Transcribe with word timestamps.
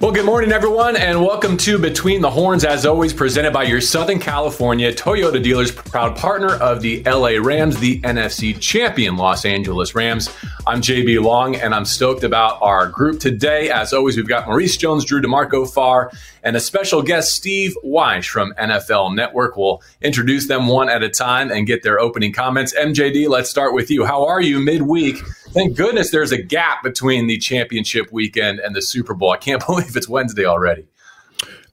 Well, 0.00 0.10
good 0.10 0.24
morning, 0.24 0.50
everyone, 0.50 0.96
and 0.96 1.20
welcome 1.20 1.56
to 1.58 1.78
Between 1.78 2.20
the 2.20 2.30
Horns, 2.30 2.64
as 2.64 2.84
always, 2.84 3.12
presented 3.12 3.52
by 3.52 3.62
your 3.62 3.80
Southern 3.80 4.18
California 4.18 4.92
Toyota 4.92 5.40
dealers, 5.40 5.70
proud 5.70 6.16
partner 6.16 6.54
of 6.54 6.80
the 6.80 7.04
LA 7.04 7.40
Rams, 7.40 7.78
the 7.78 8.00
NFC 8.00 8.58
champion 8.58 9.16
Los 9.16 9.44
Angeles 9.44 9.94
Rams. 9.94 10.28
I'm 10.66 10.82
JB 10.82 11.22
Long, 11.22 11.56
and 11.56 11.74
I'm 11.74 11.86
stoked 11.86 12.22
about 12.22 12.60
our 12.60 12.86
group 12.86 13.18
today. 13.18 13.70
As 13.70 13.94
always, 13.94 14.16
we've 14.16 14.28
got 14.28 14.46
Maurice 14.46 14.76
Jones-Drew 14.76 15.22
DeMarco 15.22 15.68
Farr, 15.68 16.12
and 16.42 16.54
a 16.54 16.60
special 16.60 17.02
guest, 17.02 17.32
Steve 17.34 17.74
Wyche 17.82 18.28
from 18.28 18.52
NFL 18.58 19.14
Network. 19.14 19.56
We'll 19.56 19.82
introduce 20.02 20.48
them 20.48 20.66
one 20.66 20.90
at 20.90 21.02
a 21.02 21.08
time 21.08 21.50
and 21.50 21.66
get 21.66 21.82
their 21.82 21.98
opening 21.98 22.32
comments. 22.32 22.74
MJD, 22.74 23.28
let's 23.28 23.48
start 23.48 23.72
with 23.72 23.90
you. 23.90 24.04
How 24.04 24.26
are 24.26 24.40
you 24.40 24.60
midweek? 24.60 25.16
Thank 25.48 25.76
goodness 25.76 26.10
there's 26.10 26.30
a 26.30 26.40
gap 26.40 26.82
between 26.82 27.26
the 27.26 27.38
championship 27.38 28.12
weekend 28.12 28.60
and 28.60 28.76
the 28.76 28.82
Super 28.82 29.14
Bowl. 29.14 29.30
I 29.30 29.38
can't 29.38 29.64
believe 29.66 29.96
it's 29.96 30.08
Wednesday 30.08 30.44
already. 30.44 30.86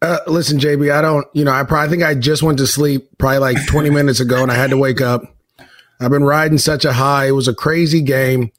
Uh, 0.01 0.19
listen, 0.27 0.59
JB, 0.59 0.91
I 0.93 1.01
don't, 1.01 1.27
you 1.33 1.43
know, 1.43 1.51
I 1.51 1.63
probably 1.63 1.89
think 1.89 2.03
I 2.03 2.15
just 2.15 2.41
went 2.41 2.57
to 2.59 2.67
sleep 2.67 3.09
probably 3.17 3.39
like 3.39 3.57
20 3.67 3.89
minutes 3.89 4.21
ago 4.21 4.41
and 4.41 4.51
I 4.51 4.55
had 4.55 4.69
to 4.69 4.77
wake 4.77 5.01
up. 5.01 5.23
I've 5.99 6.11
been 6.11 6.23
riding 6.23 6.57
such 6.57 6.85
a 6.85 6.93
high. 6.93 7.27
It 7.27 7.31
was 7.31 7.47
a 7.47 7.53
crazy 7.53 8.01
game. 8.01 8.51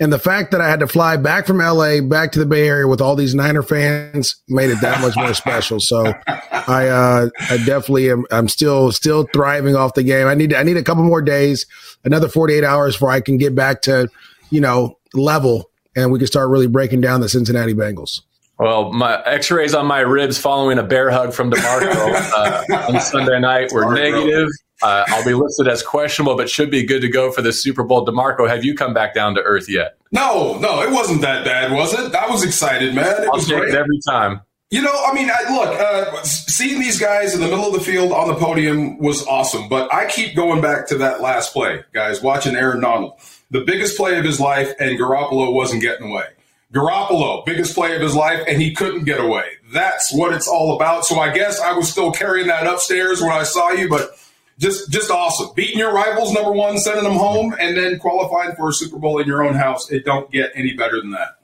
And 0.00 0.10
the 0.10 0.18
fact 0.18 0.50
that 0.52 0.62
I 0.62 0.68
had 0.68 0.80
to 0.80 0.86
fly 0.86 1.18
back 1.18 1.46
from 1.46 1.58
LA 1.58 2.00
back 2.00 2.32
to 2.32 2.38
the 2.38 2.46
Bay 2.46 2.66
Area 2.66 2.88
with 2.88 3.02
all 3.02 3.14
these 3.14 3.34
Niner 3.34 3.62
fans 3.62 4.34
made 4.48 4.70
it 4.70 4.80
that 4.80 5.02
much 5.02 5.14
more 5.14 5.34
special. 5.34 5.78
So 5.78 6.14
I, 6.26 6.88
uh, 6.88 7.28
I 7.38 7.58
definitely 7.58 8.10
am. 8.10 8.24
I'm 8.30 8.48
still, 8.48 8.92
still 8.92 9.26
thriving 9.34 9.76
off 9.76 9.92
the 9.92 10.02
game. 10.02 10.26
I 10.26 10.34
need, 10.34 10.54
I 10.54 10.62
need 10.62 10.78
a 10.78 10.82
couple 10.82 11.04
more 11.04 11.20
days, 11.20 11.66
another 12.02 12.28
48 12.28 12.64
hours 12.64 12.94
before 12.94 13.10
I 13.10 13.20
can 13.20 13.36
get 13.36 13.54
back 13.54 13.82
to, 13.82 14.08
you 14.48 14.62
know, 14.62 14.96
level 15.12 15.70
and 15.94 16.10
we 16.10 16.18
can 16.18 16.26
start 16.26 16.48
really 16.48 16.66
breaking 16.66 17.02
down 17.02 17.20
the 17.20 17.28
Cincinnati 17.28 17.74
Bengals. 17.74 18.22
Well, 18.58 18.92
my 18.92 19.22
X-rays 19.24 19.74
on 19.74 19.86
my 19.86 20.00
ribs 20.00 20.38
following 20.38 20.78
a 20.78 20.82
bear 20.82 21.10
hug 21.10 21.32
from 21.32 21.50
DeMarco 21.50 22.14
uh, 22.34 22.92
on 22.92 23.00
Sunday 23.00 23.40
night 23.40 23.72
were 23.72 23.82
Sorry, 23.82 24.12
negative. 24.12 24.48
Uh, 24.82 25.04
I'll 25.08 25.24
be 25.24 25.34
listed 25.34 25.68
as 25.68 25.82
questionable, 25.82 26.36
but 26.36 26.48
should 26.48 26.70
be 26.70 26.84
good 26.84 27.00
to 27.02 27.08
go 27.08 27.30
for 27.30 27.42
the 27.42 27.52
Super 27.52 27.82
Bowl. 27.82 28.04
DeMarco, 28.06 28.48
have 28.48 28.64
you 28.64 28.74
come 28.74 28.94
back 28.94 29.14
down 29.14 29.34
to 29.34 29.42
earth 29.42 29.68
yet? 29.68 29.96
No, 30.12 30.58
no, 30.58 30.82
it 30.82 30.90
wasn't 30.90 31.20
that 31.22 31.44
bad, 31.44 31.72
was 31.72 31.92
it? 31.92 32.14
I 32.14 32.28
was 32.28 32.44
excited, 32.44 32.94
man. 32.94 33.22
It 33.22 33.28
I'll 33.28 33.32
was 33.34 33.48
great. 33.48 33.68
it 33.68 33.74
every 33.74 34.00
time. 34.08 34.40
You 34.70 34.82
know, 34.82 35.04
I 35.04 35.12
mean, 35.12 35.28
I, 35.28 35.52
look, 35.52 35.80
uh, 35.80 36.22
seeing 36.22 36.80
these 36.80 36.98
guys 36.98 37.34
in 37.34 37.40
the 37.40 37.48
middle 37.48 37.66
of 37.66 37.72
the 37.72 37.80
field 37.80 38.12
on 38.12 38.28
the 38.28 38.36
podium 38.36 38.98
was 38.98 39.26
awesome, 39.26 39.68
but 39.68 39.92
I 39.92 40.06
keep 40.06 40.36
going 40.36 40.60
back 40.60 40.86
to 40.88 40.98
that 40.98 41.20
last 41.20 41.52
play, 41.52 41.82
guys, 41.92 42.22
watching 42.22 42.54
Aaron 42.54 42.80
Donald. 42.80 43.14
The 43.50 43.62
biggest 43.62 43.96
play 43.96 44.16
of 44.16 44.24
his 44.24 44.38
life, 44.38 44.72
and 44.78 44.96
Garoppolo 44.96 45.52
wasn't 45.52 45.82
getting 45.82 46.10
away. 46.10 46.26
Garoppolo, 46.72 47.44
biggest 47.44 47.74
play 47.74 47.96
of 47.96 48.00
his 48.00 48.14
life, 48.14 48.44
and 48.46 48.62
he 48.62 48.72
couldn't 48.72 49.02
get 49.04 49.18
away. 49.18 49.44
That's 49.72 50.14
what 50.14 50.32
it's 50.32 50.46
all 50.46 50.76
about. 50.76 51.04
So 51.04 51.18
I 51.18 51.32
guess 51.32 51.60
I 51.60 51.72
was 51.72 51.90
still 51.90 52.12
carrying 52.12 52.46
that 52.46 52.64
upstairs 52.68 53.20
when 53.20 53.32
I 53.32 53.42
saw 53.42 53.70
you, 53.70 53.88
but 53.88 54.16
just 54.60 54.90
just 54.90 55.10
awesome. 55.10 55.48
Beating 55.56 55.78
your 55.78 55.92
rivals, 55.92 56.32
number 56.32 56.52
one, 56.52 56.78
sending 56.78 57.04
them 57.04 57.14
home, 57.14 57.54
and 57.58 57.76
then 57.76 57.98
qualifying 57.98 58.54
for 58.54 58.68
a 58.68 58.72
Super 58.72 58.98
Bowl 58.98 59.18
in 59.18 59.26
your 59.26 59.42
own 59.42 59.54
house. 59.54 59.90
It 59.90 60.04
don't 60.04 60.30
get 60.30 60.52
any 60.54 60.74
better 60.74 61.00
than 61.00 61.10
that. 61.12 61.38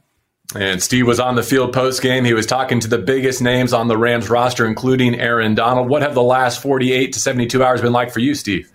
And 0.55 0.81
Steve 0.83 1.07
was 1.07 1.19
on 1.19 1.35
the 1.35 1.43
field 1.43 1.73
post 1.73 2.03
game. 2.03 2.25
He 2.25 2.35
was 2.35 2.47
talking 2.47 2.79
to 2.81 2.89
the 2.89 2.99
biggest 2.99 3.43
names 3.43 3.73
on 3.73 3.89
the 3.89 3.99
Rams 3.99 4.31
roster, 4.31 4.67
including 4.67 5.19
Aaron 5.19 5.55
Donald. 5.55 5.89
What 5.89 6.03
have 6.03 6.15
the 6.15 6.23
last 6.23 6.63
48 6.63 7.15
to 7.15 7.19
72 7.19 7.65
hours 7.65 7.81
been 7.81 7.93
like 7.93 8.13
for 8.13 8.21
you, 8.21 8.35
Steve? 8.35 8.71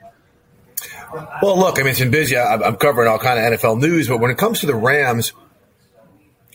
Well, 1.41 1.57
look, 1.57 1.77
I 1.77 1.83
mean, 1.83 1.91
it's 1.91 1.99
been 1.99 2.11
busy. 2.11 2.37
I'm 2.37 2.75
covering 2.77 3.07
all 3.07 3.19
kind 3.19 3.39
of 3.39 3.59
NFL 3.59 3.79
news, 3.79 4.07
but 4.07 4.19
when 4.19 4.31
it 4.31 4.37
comes 4.37 4.61
to 4.61 4.65
the 4.65 4.75
Rams, 4.75 5.33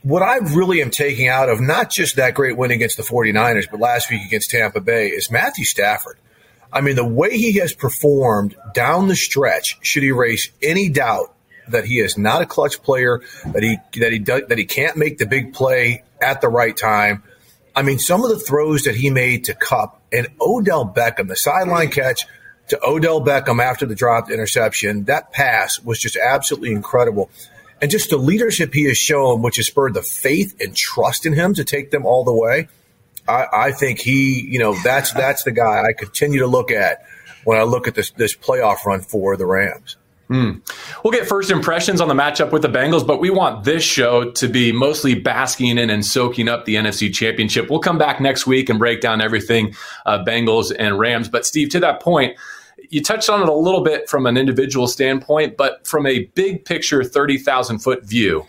what 0.02 0.22
I 0.22 0.36
really 0.36 0.82
am 0.82 0.90
taking 0.90 1.28
out 1.28 1.48
of 1.48 1.60
not 1.60 1.90
just 1.90 2.16
that 2.16 2.34
great 2.34 2.56
win 2.56 2.70
against 2.70 2.96
the 2.96 3.02
49ers, 3.02 3.70
but 3.70 3.80
last 3.80 4.10
week 4.10 4.22
against 4.26 4.50
Tampa 4.50 4.80
Bay 4.80 5.08
is 5.08 5.30
Matthew 5.30 5.64
Stafford. 5.64 6.18
I 6.72 6.80
mean, 6.80 6.96
the 6.96 7.06
way 7.06 7.36
he 7.36 7.54
has 7.58 7.72
performed 7.72 8.56
down 8.74 9.08
the 9.08 9.16
stretch 9.16 9.78
should 9.82 10.04
erase 10.04 10.50
any 10.62 10.88
doubt 10.88 11.34
that 11.68 11.84
he 11.84 12.00
is 12.00 12.16
not 12.16 12.42
a 12.42 12.46
clutch 12.46 12.82
player, 12.82 13.22
that 13.46 13.62
he 13.62 13.78
that 14.00 14.12
he 14.12 14.18
does, 14.18 14.42
that 14.48 14.58
he 14.58 14.64
can't 14.64 14.96
make 14.96 15.18
the 15.18 15.26
big 15.26 15.52
play 15.52 16.04
at 16.20 16.40
the 16.40 16.48
right 16.48 16.76
time. 16.76 17.22
I 17.74 17.82
mean, 17.82 17.98
some 17.98 18.24
of 18.24 18.30
the 18.30 18.38
throws 18.38 18.84
that 18.84 18.94
he 18.94 19.10
made 19.10 19.44
to 19.44 19.54
Kupp 19.54 20.00
and 20.12 20.28
Odell 20.40 20.86
Beckham, 20.86 21.28
the 21.28 21.36
sideline 21.36 21.90
catch 21.90 22.24
to 22.68 22.80
Odell 22.82 23.20
Beckham 23.20 23.62
after 23.62 23.86
the 23.86 23.94
dropped 23.94 24.30
interception, 24.30 25.04
that 25.04 25.32
pass 25.32 25.78
was 25.80 25.98
just 26.00 26.16
absolutely 26.16 26.72
incredible 26.72 27.30
and 27.80 27.90
just 27.90 28.10
the 28.10 28.16
leadership 28.16 28.72
he 28.72 28.84
has 28.84 28.96
shown, 28.96 29.42
which 29.42 29.56
has 29.56 29.66
spurred 29.66 29.94
the 29.94 30.02
faith 30.02 30.56
and 30.60 30.74
trust 30.74 31.26
in 31.26 31.32
him 31.32 31.54
to 31.54 31.64
take 31.64 31.90
them 31.90 32.06
all 32.06 32.24
the 32.24 32.32
way. 32.32 32.68
I, 33.28 33.46
I 33.52 33.72
think 33.72 34.00
he, 34.00 34.40
you 34.40 34.58
know, 34.58 34.74
that's 34.82 35.12
that's 35.12 35.44
the 35.44 35.52
guy 35.52 35.84
I 35.84 35.92
continue 35.92 36.40
to 36.40 36.46
look 36.46 36.70
at 36.70 37.04
when 37.44 37.58
I 37.58 37.62
look 37.62 37.88
at 37.88 37.94
this 37.94 38.10
this 38.12 38.34
playoff 38.34 38.84
run 38.84 39.00
for 39.00 39.36
the 39.36 39.46
Rams. 39.46 39.96
Hmm. 40.28 40.54
We'll 41.04 41.12
get 41.12 41.28
first 41.28 41.52
impressions 41.52 42.00
on 42.00 42.08
the 42.08 42.14
matchup 42.14 42.50
with 42.50 42.62
the 42.62 42.68
Bengals, 42.68 43.06
but 43.06 43.20
we 43.20 43.30
want 43.30 43.64
this 43.64 43.84
show 43.84 44.32
to 44.32 44.48
be 44.48 44.72
mostly 44.72 45.14
basking 45.14 45.78
in 45.78 45.88
and 45.88 46.04
soaking 46.04 46.48
up 46.48 46.64
the 46.64 46.74
NFC 46.74 47.14
Championship. 47.14 47.70
We'll 47.70 47.78
come 47.78 47.96
back 47.96 48.20
next 48.20 48.44
week 48.44 48.68
and 48.68 48.76
break 48.76 49.00
down 49.00 49.20
everything 49.20 49.76
uh, 50.04 50.24
Bengals 50.24 50.74
and 50.76 50.98
Rams. 50.98 51.28
But 51.28 51.46
Steve, 51.46 51.68
to 51.70 51.80
that 51.80 52.02
point, 52.02 52.36
you 52.90 53.02
touched 53.02 53.30
on 53.30 53.40
it 53.40 53.48
a 53.48 53.54
little 53.54 53.82
bit 53.82 54.08
from 54.08 54.26
an 54.26 54.36
individual 54.36 54.88
standpoint, 54.88 55.56
but 55.56 55.86
from 55.86 56.06
a 56.06 56.24
big 56.34 56.64
picture, 56.64 57.04
30,000 57.04 57.78
foot 57.78 58.04
view, 58.04 58.46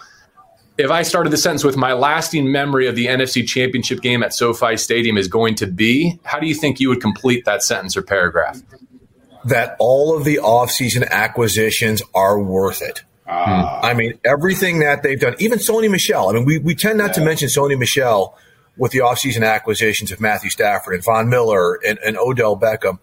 if 0.77 0.91
I 0.91 1.01
started 1.01 1.31
the 1.31 1.37
sentence 1.37 1.63
with 1.63 1.75
my 1.75 1.93
lasting 1.93 2.51
memory 2.51 2.87
of 2.87 2.95
the 2.95 3.07
NFC 3.07 3.47
championship 3.47 4.01
game 4.01 4.21
at 4.23 4.33
SoFi 4.33 4.77
Stadium 4.77 5.17
is 5.17 5.27
going 5.27 5.55
to 5.55 5.67
be, 5.67 6.19
how 6.23 6.39
do 6.39 6.47
you 6.47 6.53
think 6.53 6.79
you 6.79 6.89
would 6.89 7.01
complete 7.01 7.45
that 7.45 7.63
sentence 7.63 7.97
or 7.97 8.03
paragraph? 8.03 8.61
That 9.45 9.75
all 9.79 10.15
of 10.15 10.23
the 10.23 10.37
offseason 10.37 11.09
acquisitions 11.09 12.01
are 12.13 12.39
worth 12.39 12.81
it. 12.81 13.03
Uh, 13.27 13.81
I 13.83 13.93
mean, 13.93 14.19
everything 14.23 14.79
that 14.79 15.03
they've 15.03 15.19
done, 15.19 15.35
even 15.39 15.59
Sony 15.59 15.89
Michel. 15.89 16.29
I 16.29 16.33
mean, 16.33 16.45
we, 16.45 16.59
we 16.59 16.75
tend 16.75 16.97
not 16.97 17.07
yeah. 17.07 17.13
to 17.13 17.25
mention 17.25 17.49
Sony 17.49 17.77
Michel 17.77 18.37
with 18.77 18.91
the 18.91 18.99
offseason 18.99 19.45
acquisitions 19.45 20.11
of 20.11 20.21
Matthew 20.21 20.49
Stafford 20.49 20.93
and 20.93 21.03
Von 21.03 21.27
Miller 21.27 21.75
and, 21.85 21.97
and 22.05 22.17
Odell 22.17 22.55
Beckham. 22.55 22.99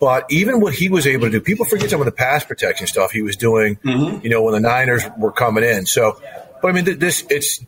But 0.00 0.26
even 0.30 0.60
what 0.60 0.74
he 0.74 0.88
was 0.88 1.06
able 1.06 1.26
to 1.26 1.30
do, 1.30 1.40
people 1.40 1.66
forget 1.66 1.90
some 1.90 2.00
of 2.00 2.06
the 2.06 2.12
pass 2.12 2.44
protection 2.44 2.86
stuff 2.86 3.12
he 3.12 3.22
was 3.22 3.36
doing, 3.36 3.76
mm-hmm. 3.76 4.24
you 4.24 4.30
know, 4.30 4.42
when 4.42 4.54
the 4.54 4.60
Niners 4.60 5.04
were 5.18 5.32
coming 5.32 5.62
in. 5.62 5.86
So, 5.86 6.20
but 6.60 6.68
I 6.68 6.72
mean, 6.72 6.98
this, 6.98 7.24
it's 7.30 7.64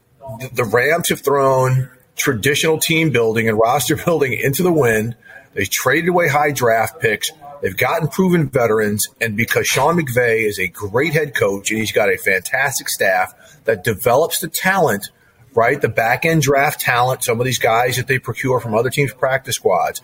the 0.52 0.64
Rams 0.64 1.08
have 1.08 1.20
thrown 1.20 1.90
traditional 2.16 2.78
team 2.78 3.10
building 3.10 3.48
and 3.48 3.58
roster 3.58 3.96
building 4.04 4.32
into 4.32 4.62
the 4.62 4.72
wind. 4.72 5.16
They 5.54 5.64
traded 5.64 6.08
away 6.08 6.28
high 6.28 6.52
draft 6.52 7.00
picks. 7.00 7.30
They've 7.62 7.76
gotten 7.76 8.08
proven 8.08 8.48
veterans. 8.48 9.08
And 9.20 9.36
because 9.36 9.66
Sean 9.66 9.98
McVay 9.98 10.46
is 10.46 10.58
a 10.58 10.68
great 10.68 11.12
head 11.12 11.34
coach 11.34 11.70
and 11.70 11.80
he's 11.80 11.92
got 11.92 12.12
a 12.12 12.16
fantastic 12.16 12.88
staff 12.88 13.34
that 13.64 13.82
develops 13.82 14.40
the 14.40 14.48
talent, 14.48 15.10
right? 15.54 15.80
The 15.80 15.88
back 15.88 16.24
end 16.24 16.42
draft 16.42 16.80
talent, 16.80 17.24
some 17.24 17.40
of 17.40 17.46
these 17.46 17.58
guys 17.58 17.96
that 17.96 18.06
they 18.06 18.18
procure 18.18 18.60
from 18.60 18.74
other 18.74 18.90
teams' 18.90 19.12
practice 19.12 19.56
squads 19.56 20.02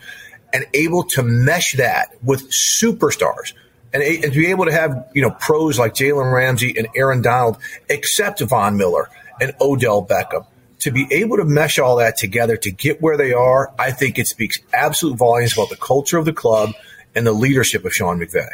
and 0.53 0.67
able 0.73 1.05
to 1.05 1.23
mesh 1.23 1.75
that 1.75 2.15
with 2.23 2.51
superstars 2.51 3.53
and, 3.95 4.03
and 4.03 4.33
to 4.33 4.39
be 4.39 4.49
able 4.49 4.67
to 4.67 4.73
have, 4.73 5.09
you 5.15 5.23
know, 5.23 5.31
pros 5.31 5.79
like 5.79 5.95
Jalen 5.95 6.33
Ramsey 6.33 6.75
and 6.77 6.89
Aaron 6.97 7.23
Donald, 7.23 7.57
except 7.89 8.41
Von 8.41 8.77
Miller 8.77 9.09
and 9.41 9.55
Odell 9.61 10.05
Beckham. 10.05 10.47
To 10.81 10.91
be 10.91 11.07
able 11.11 11.39
to 11.39 11.45
mesh 11.45 11.79
all 11.79 11.97
that 11.97 12.19
together 12.19 12.59
to 12.59 12.71
get 12.71 13.01
where 13.01 13.17
they 13.17 13.33
are, 13.33 13.73
I 13.79 13.93
think 13.93 14.19
it 14.19 14.27
speaks 14.27 14.59
absolute 14.75 15.17
volumes 15.17 15.55
about 15.55 15.71
the 15.71 15.77
culture 15.77 16.19
of 16.19 16.27
the 16.27 16.33
club 16.33 16.75
and 17.15 17.27
the 17.27 17.33
leadership 17.33 17.85
of 17.87 17.95
Sean 17.95 18.19
McVay. 18.19 18.49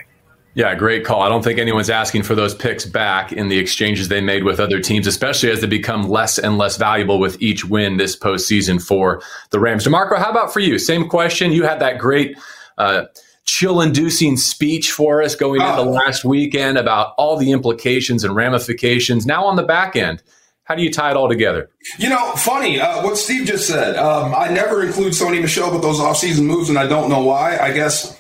Yeah, 0.55 0.75
great 0.75 1.05
call. 1.05 1.23
I 1.23 1.29
don't 1.29 1.43
think 1.43 1.59
anyone's 1.59 1.91
asking 1.91 2.25
for 2.25 2.35
those 2.35 2.55
picks 2.55 2.85
back 2.85 3.33
in 3.33 3.49
the 3.49 3.59
exchanges 3.59 4.09
they 4.09 4.21
made 4.21 4.43
with 4.43 4.59
other 4.59 4.81
teams, 4.81 5.07
especially 5.07 5.51
as 5.51 5.61
they 5.61 5.69
become 5.69 6.09
less 6.09 6.39
and 6.39 6.59
less 6.59 6.77
valuable 6.77 7.21
with 7.21 7.41
each 7.41 7.65
win 7.65 7.97
this 7.97 8.17
postseason 8.17 8.85
for 8.85 9.23
the 9.51 9.61
Rams. 9.61 9.87
DeMarco, 9.87 10.19
how 10.19 10.31
about 10.31 10.53
for 10.53 10.61
you? 10.61 10.79
Same 10.79 11.09
question. 11.09 11.53
You 11.53 11.63
had 11.63 11.81
that 11.81 11.99
great 11.99 12.37
uh, 12.79 13.05
chill 13.51 13.81
inducing 13.81 14.37
speech 14.37 14.93
for 14.93 15.21
us 15.21 15.35
going 15.35 15.61
into 15.61 15.79
oh. 15.79 15.91
last 15.91 16.25
weekend 16.25 16.79
about 16.79 17.15
all 17.19 17.37
the 17.37 17.51
implications 17.51 18.23
and 18.23 18.37
ramifications. 18.37 19.27
Now 19.27 19.45
on 19.45 19.57
the 19.57 19.65
back 19.65 19.97
end, 19.97 20.23
how 20.63 20.77
do 20.77 20.83
you 20.83 20.93
tie 20.93 21.11
it 21.11 21.17
all 21.17 21.29
together? 21.29 21.69
You 21.99 22.11
know, 22.11 22.31
funny 22.37 22.81
uh, 22.81 23.03
what 23.03 23.17
Steve 23.17 23.49
just 23.49 23.67
said. 23.67 23.97
Um, 23.97 24.33
I 24.37 24.51
never 24.51 24.85
include 24.87 25.15
Sony 25.15 25.43
Michel 25.43 25.73
with 25.73 25.83
those 25.83 25.99
offseason 25.99 26.45
moves, 26.45 26.69
and 26.69 26.79
I 26.79 26.87
don't 26.87 27.11
know 27.11 27.25
why. 27.25 27.59
I 27.59 27.73
guess 27.73 28.17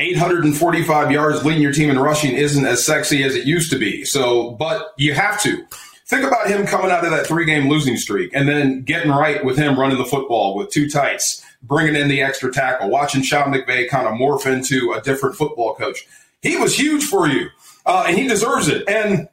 845 0.00 1.10
yards 1.10 1.42
leading 1.46 1.62
your 1.62 1.72
team 1.72 1.88
in 1.88 1.98
rushing 1.98 2.34
isn't 2.34 2.66
as 2.66 2.84
sexy 2.84 3.22
as 3.22 3.34
it 3.34 3.46
used 3.46 3.72
to 3.72 3.78
be. 3.78 4.04
So, 4.04 4.50
but 4.50 4.92
you 4.98 5.14
have 5.14 5.40
to. 5.44 5.64
Think 6.06 6.26
about 6.26 6.48
him 6.48 6.66
coming 6.66 6.90
out 6.90 7.06
of 7.06 7.10
that 7.10 7.26
three 7.26 7.46
game 7.46 7.70
losing 7.70 7.96
streak 7.96 8.32
and 8.34 8.46
then 8.46 8.82
getting 8.82 9.10
right 9.10 9.42
with 9.42 9.56
him 9.56 9.80
running 9.80 9.96
the 9.96 10.04
football 10.04 10.54
with 10.54 10.70
two 10.70 10.90
tights, 10.90 11.42
bringing 11.66 11.96
in 11.96 12.08
the 12.08 12.22
extra 12.22 12.52
tackle, 12.52 12.90
watching 12.90 13.22
Sean 13.22 13.52
McVay 13.52 13.88
kind 13.88 14.06
of 14.06 14.14
morph 14.14 14.46
into 14.46 14.92
a 14.92 15.00
different 15.00 15.36
football 15.36 15.74
coach. 15.74 16.06
He 16.42 16.56
was 16.56 16.78
huge 16.78 17.04
for 17.04 17.26
you, 17.26 17.48
uh, 17.86 18.04
and 18.06 18.16
he 18.16 18.28
deserves 18.28 18.68
it. 18.68 18.88
And 18.88 19.28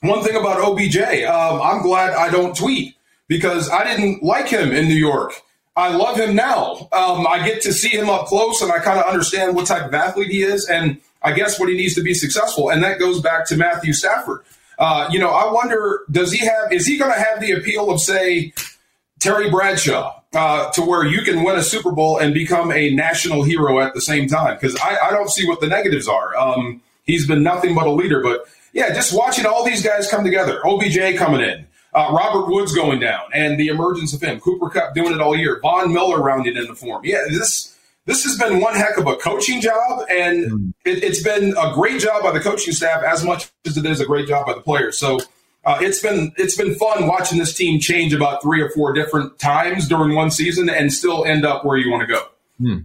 one 0.00 0.22
thing 0.22 0.36
about 0.36 0.60
OBJ, 0.60 1.24
um, 1.24 1.60
I'm 1.62 1.82
glad 1.82 2.14
I 2.14 2.30
don't 2.30 2.56
tweet 2.56 2.94
because 3.28 3.70
I 3.70 3.84
didn't 3.84 4.22
like 4.22 4.48
him 4.48 4.72
in 4.72 4.88
New 4.88 4.94
York. 4.94 5.32
I 5.74 5.94
love 5.94 6.18
him 6.18 6.34
now. 6.34 6.88
Um, 6.92 7.26
I 7.26 7.44
get 7.44 7.60
to 7.62 7.72
see 7.72 7.90
him 7.90 8.08
up 8.08 8.26
close 8.26 8.62
and 8.62 8.72
I 8.72 8.78
kind 8.78 8.98
of 8.98 9.04
understand 9.04 9.54
what 9.54 9.66
type 9.66 9.84
of 9.84 9.94
athlete 9.94 10.30
he 10.30 10.42
is 10.42 10.66
and 10.68 10.98
I 11.22 11.32
guess 11.32 11.60
what 11.60 11.68
he 11.68 11.76
needs 11.76 11.94
to 11.96 12.02
be 12.02 12.14
successful. 12.14 12.70
And 12.70 12.82
that 12.82 12.98
goes 12.98 13.20
back 13.20 13.46
to 13.48 13.56
Matthew 13.56 13.92
Stafford. 13.92 14.42
Uh, 14.78 15.08
you 15.10 15.18
know, 15.18 15.30
I 15.30 15.52
wonder, 15.52 16.04
does 16.10 16.32
he 16.32 16.46
have, 16.46 16.72
is 16.72 16.86
he 16.86 16.96
going 16.96 17.12
to 17.12 17.18
have 17.18 17.40
the 17.40 17.52
appeal 17.52 17.90
of, 17.90 18.00
say, 18.00 18.52
Terry 19.18 19.50
Bradshaw, 19.50 20.20
uh, 20.36 20.70
to 20.72 20.82
where 20.82 21.04
you 21.04 21.22
can 21.22 21.42
win 21.42 21.56
a 21.56 21.62
Super 21.62 21.90
Bowl 21.90 22.18
and 22.18 22.34
become 22.34 22.70
a 22.70 22.94
national 22.94 23.42
hero 23.42 23.80
at 23.80 23.94
the 23.94 24.00
same 24.00 24.28
time? 24.28 24.54
Because 24.54 24.76
I, 24.76 24.98
I, 25.04 25.10
don't 25.10 25.30
see 25.30 25.48
what 25.48 25.60
the 25.60 25.66
negatives 25.66 26.06
are. 26.06 26.36
Um, 26.36 26.82
he's 27.04 27.26
been 27.26 27.42
nothing 27.42 27.74
but 27.74 27.86
a 27.86 27.90
leader. 27.90 28.22
But 28.22 28.44
yeah, 28.72 28.92
just 28.92 29.16
watching 29.16 29.46
all 29.46 29.64
these 29.64 29.82
guys 29.82 30.10
come 30.10 30.24
together, 30.24 30.60
OBJ 30.64 31.16
coming 31.16 31.40
in, 31.40 31.66
uh, 31.94 32.12
Robert 32.12 32.48
Woods 32.48 32.74
going 32.74 33.00
down, 33.00 33.22
and 33.32 33.58
the 33.58 33.68
emergence 33.68 34.12
of 34.12 34.22
him, 34.22 34.38
Cooper 34.38 34.68
Kupp 34.68 34.94
doing 34.94 35.14
it 35.14 35.20
all 35.20 35.34
year, 35.34 35.58
Von 35.62 35.92
Miller 35.92 36.22
rounding 36.22 36.56
in 36.56 36.66
the 36.66 36.74
form. 36.74 37.02
Yeah, 37.04 37.24
this 37.30 37.74
this 38.04 38.22
has 38.24 38.38
been 38.38 38.60
one 38.60 38.74
heck 38.74 38.98
of 38.98 39.06
a 39.06 39.16
coaching 39.16 39.60
job, 39.60 40.06
and 40.10 40.50
mm. 40.50 40.72
it, 40.84 41.02
has 41.02 41.22
been 41.22 41.56
a 41.58 41.72
great 41.74 42.00
job 42.00 42.22
by 42.22 42.30
the 42.30 42.40
coaching 42.40 42.72
staff 42.72 43.02
as 43.02 43.24
much 43.24 43.48
as 43.66 43.76
it 43.76 43.86
is 43.86 44.00
a 44.00 44.06
great 44.06 44.28
job 44.28 44.46
by 44.46 44.54
the 44.54 44.60
players. 44.60 44.98
So 44.98 45.18
uh, 45.66 45.78
it's 45.80 46.00
been 46.00 46.32
it's 46.36 46.56
been 46.56 46.76
fun 46.76 47.08
watching 47.08 47.38
this 47.38 47.52
team 47.52 47.80
change 47.80 48.14
about 48.14 48.40
three 48.40 48.62
or 48.62 48.70
four 48.70 48.92
different 48.92 49.38
times 49.40 49.88
during 49.88 50.14
one 50.14 50.30
season 50.30 50.70
and 50.70 50.92
still 50.92 51.24
end 51.24 51.44
up 51.44 51.64
where 51.64 51.76
you 51.76 51.90
want 51.90 52.02
to 52.02 52.06
go. 52.06 52.22
Hmm. 52.58 52.78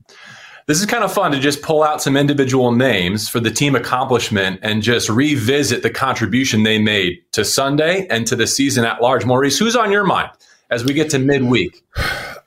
This 0.65 0.79
is 0.79 0.85
kind 0.87 1.03
of 1.03 1.13
fun 1.13 1.31
to 1.31 1.39
just 1.39 1.61
pull 1.61 1.83
out 1.83 2.01
some 2.01 2.17
individual 2.17 2.71
names 2.71 3.29
for 3.29 3.39
the 3.39 3.51
team 3.51 3.75
accomplishment 3.75 4.59
and 4.63 4.81
just 4.81 5.09
revisit 5.09 5.83
the 5.83 5.89
contribution 5.89 6.63
they 6.63 6.79
made 6.79 7.19
to 7.33 7.45
Sunday 7.45 8.07
and 8.07 8.25
to 8.27 8.35
the 8.35 8.47
season 8.47 8.83
at 8.83 9.01
large. 9.01 9.25
Maurice, 9.25 9.59
who's 9.59 9.75
on 9.75 9.91
your 9.91 10.03
mind 10.03 10.31
as 10.69 10.83
we 10.83 10.93
get 10.93 11.09
to 11.11 11.19
midweek? 11.19 11.83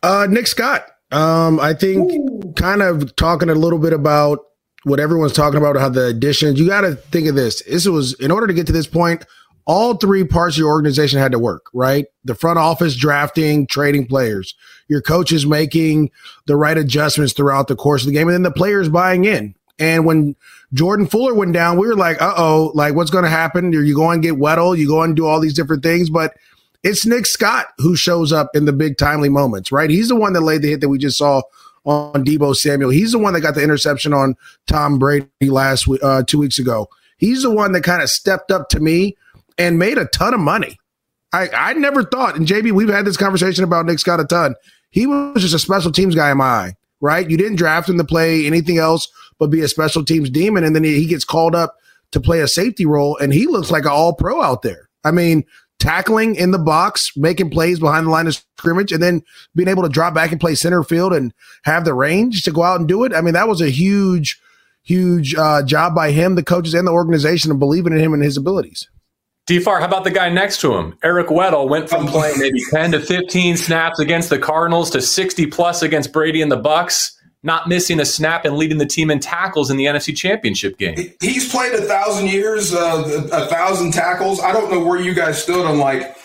Uh, 0.02 0.26
Nick 0.28 0.46
Scott. 0.46 0.86
Um, 1.12 1.60
I 1.60 1.74
think 1.74 2.12
Ooh. 2.12 2.52
kind 2.56 2.82
of 2.82 3.14
talking 3.16 3.50
a 3.50 3.54
little 3.54 3.78
bit 3.78 3.92
about 3.92 4.40
what 4.84 5.00
everyone's 5.00 5.32
talking 5.32 5.58
about, 5.58 5.76
how 5.76 5.88
the 5.88 6.06
additions. 6.06 6.58
You 6.58 6.66
got 6.66 6.82
to 6.82 6.94
think 6.96 7.28
of 7.28 7.34
this. 7.34 7.62
This 7.62 7.86
was 7.86 8.14
in 8.14 8.30
order 8.30 8.46
to 8.46 8.52
get 8.54 8.66
to 8.66 8.72
this 8.72 8.86
point. 8.86 9.24
All 9.66 9.94
three 9.94 10.24
parts 10.24 10.56
of 10.56 10.58
your 10.58 10.70
organization 10.70 11.18
had 11.18 11.32
to 11.32 11.38
work, 11.38 11.66
right? 11.72 12.06
The 12.24 12.34
front 12.34 12.58
office 12.58 12.94
drafting, 12.94 13.66
trading 13.66 14.06
players, 14.06 14.54
your 14.88 15.00
coaches 15.00 15.46
making 15.46 16.10
the 16.46 16.56
right 16.56 16.76
adjustments 16.76 17.32
throughout 17.32 17.68
the 17.68 17.76
course 17.76 18.02
of 18.02 18.08
the 18.08 18.12
game, 18.12 18.28
and 18.28 18.34
then 18.34 18.42
the 18.42 18.50
players 18.50 18.88
buying 18.88 19.24
in. 19.24 19.54
And 19.78 20.04
when 20.04 20.36
Jordan 20.72 21.06
Fuller 21.06 21.34
went 21.34 21.52
down, 21.52 21.78
we 21.78 21.86
were 21.86 21.96
like, 21.96 22.20
uh 22.20 22.34
oh, 22.36 22.72
like 22.74 22.94
what's 22.94 23.10
going 23.10 23.24
to 23.24 23.30
happen? 23.30 23.74
Are 23.74 23.82
you 23.82 23.94
go 23.94 24.10
and 24.10 24.22
get 24.22 24.34
Weddle, 24.34 24.76
you 24.76 24.86
go 24.86 25.02
and 25.02 25.16
do 25.16 25.26
all 25.26 25.40
these 25.40 25.54
different 25.54 25.82
things. 25.82 26.10
But 26.10 26.34
it's 26.82 27.06
Nick 27.06 27.26
Scott 27.26 27.68
who 27.78 27.96
shows 27.96 28.32
up 28.32 28.50
in 28.54 28.66
the 28.66 28.72
big 28.72 28.98
timely 28.98 29.30
moments, 29.30 29.72
right? 29.72 29.90
He's 29.90 30.08
the 30.08 30.16
one 30.16 30.34
that 30.34 30.42
laid 30.42 30.62
the 30.62 30.70
hit 30.70 30.80
that 30.82 30.88
we 30.88 30.98
just 30.98 31.18
saw 31.18 31.42
on 31.84 32.24
Deebo 32.24 32.54
Samuel. 32.54 32.90
He's 32.90 33.12
the 33.12 33.18
one 33.18 33.32
that 33.34 33.40
got 33.40 33.54
the 33.54 33.62
interception 33.62 34.12
on 34.12 34.36
Tom 34.66 34.98
Brady 34.98 35.28
last 35.42 35.88
uh, 36.02 36.22
two 36.22 36.38
weeks 36.38 36.58
ago. 36.58 36.88
He's 37.16 37.42
the 37.42 37.50
one 37.50 37.72
that 37.72 37.82
kind 37.82 38.02
of 38.02 38.10
stepped 38.10 38.50
up 38.50 38.68
to 38.70 38.80
me 38.80 39.16
and 39.58 39.78
made 39.78 39.98
a 39.98 40.06
ton 40.06 40.34
of 40.34 40.40
money. 40.40 40.78
I, 41.32 41.48
I 41.52 41.72
never 41.74 42.04
thought, 42.04 42.36
and 42.36 42.46
JB, 42.46 42.72
we've 42.72 42.88
had 42.88 43.04
this 43.04 43.16
conversation 43.16 43.64
about 43.64 43.86
Nick 43.86 43.98
Scott 43.98 44.20
a 44.20 44.24
ton. 44.24 44.54
He 44.90 45.06
was 45.06 45.42
just 45.42 45.54
a 45.54 45.58
special 45.58 45.90
teams 45.90 46.14
guy 46.14 46.30
in 46.30 46.38
my 46.38 46.44
eye, 46.44 46.74
right? 47.00 47.28
You 47.28 47.36
didn't 47.36 47.56
draft 47.56 47.88
him 47.88 47.98
to 47.98 48.04
play 48.04 48.46
anything 48.46 48.78
else 48.78 49.08
but 49.38 49.50
be 49.50 49.60
a 49.60 49.68
special 49.68 50.04
teams 50.04 50.30
demon. 50.30 50.64
And 50.64 50.74
then 50.74 50.84
he, 50.84 50.98
he 50.98 51.06
gets 51.06 51.24
called 51.24 51.54
up 51.54 51.76
to 52.12 52.20
play 52.20 52.40
a 52.40 52.48
safety 52.48 52.86
role, 52.86 53.16
and 53.18 53.32
he 53.32 53.46
looks 53.46 53.70
like 53.70 53.84
an 53.84 53.90
all 53.90 54.14
pro 54.14 54.40
out 54.40 54.62
there. 54.62 54.88
I 55.04 55.10
mean, 55.10 55.44
tackling 55.80 56.36
in 56.36 56.52
the 56.52 56.58
box, 56.58 57.16
making 57.16 57.50
plays 57.50 57.80
behind 57.80 58.06
the 58.06 58.10
line 58.10 58.26
of 58.26 58.34
scrimmage, 58.56 58.92
and 58.92 59.02
then 59.02 59.22
being 59.54 59.68
able 59.68 59.82
to 59.82 59.88
drop 59.88 60.14
back 60.14 60.30
and 60.30 60.40
play 60.40 60.54
center 60.54 60.82
field 60.82 61.12
and 61.12 61.34
have 61.64 61.84
the 61.84 61.94
range 61.94 62.44
to 62.44 62.52
go 62.52 62.62
out 62.62 62.78
and 62.78 62.88
do 62.88 63.04
it. 63.04 63.12
I 63.12 63.20
mean, 63.20 63.34
that 63.34 63.48
was 63.48 63.60
a 63.60 63.70
huge, 63.70 64.40
huge 64.82 65.34
uh, 65.34 65.62
job 65.62 65.94
by 65.94 66.12
him, 66.12 66.36
the 66.36 66.44
coaches, 66.44 66.74
and 66.74 66.86
the 66.86 66.92
organization 66.92 67.50
of 67.50 67.58
believing 67.58 67.92
in 67.92 67.98
him 67.98 68.14
and 68.14 68.22
his 68.22 68.36
abilities. 68.36 68.88
DFAR, 69.46 69.80
how 69.80 69.84
about 69.84 70.04
the 70.04 70.10
guy 70.10 70.30
next 70.30 70.62
to 70.62 70.74
him? 70.74 70.96
Eric 71.02 71.26
Weddle 71.26 71.68
went 71.68 71.90
from 71.90 72.06
playing 72.06 72.38
maybe 72.38 72.62
10 72.70 72.92
to 72.92 73.00
15 73.00 73.58
snaps 73.58 73.98
against 73.98 74.30
the 74.30 74.38
Cardinals 74.38 74.88
to 74.90 75.02
60 75.02 75.46
plus 75.48 75.82
against 75.82 76.14
Brady 76.14 76.40
and 76.40 76.50
the 76.50 76.58
Bucs, 76.58 77.12
not 77.42 77.68
missing 77.68 78.00
a 78.00 78.06
snap 78.06 78.46
and 78.46 78.56
leading 78.56 78.78
the 78.78 78.86
team 78.86 79.10
in 79.10 79.20
tackles 79.20 79.70
in 79.70 79.76
the 79.76 79.84
NFC 79.84 80.16
Championship 80.16 80.78
game. 80.78 80.96
He's 81.20 81.50
played 81.50 81.74
a 81.74 81.82
thousand 81.82 82.28
years, 82.28 82.72
uh, 82.72 83.28
a 83.32 83.46
thousand 83.48 83.92
tackles. 83.92 84.40
I 84.40 84.50
don't 84.50 84.70
know 84.70 84.82
where 84.82 84.98
you 84.98 85.12
guys 85.12 85.42
stood 85.42 85.66
on 85.66 85.76
like, 85.76 86.16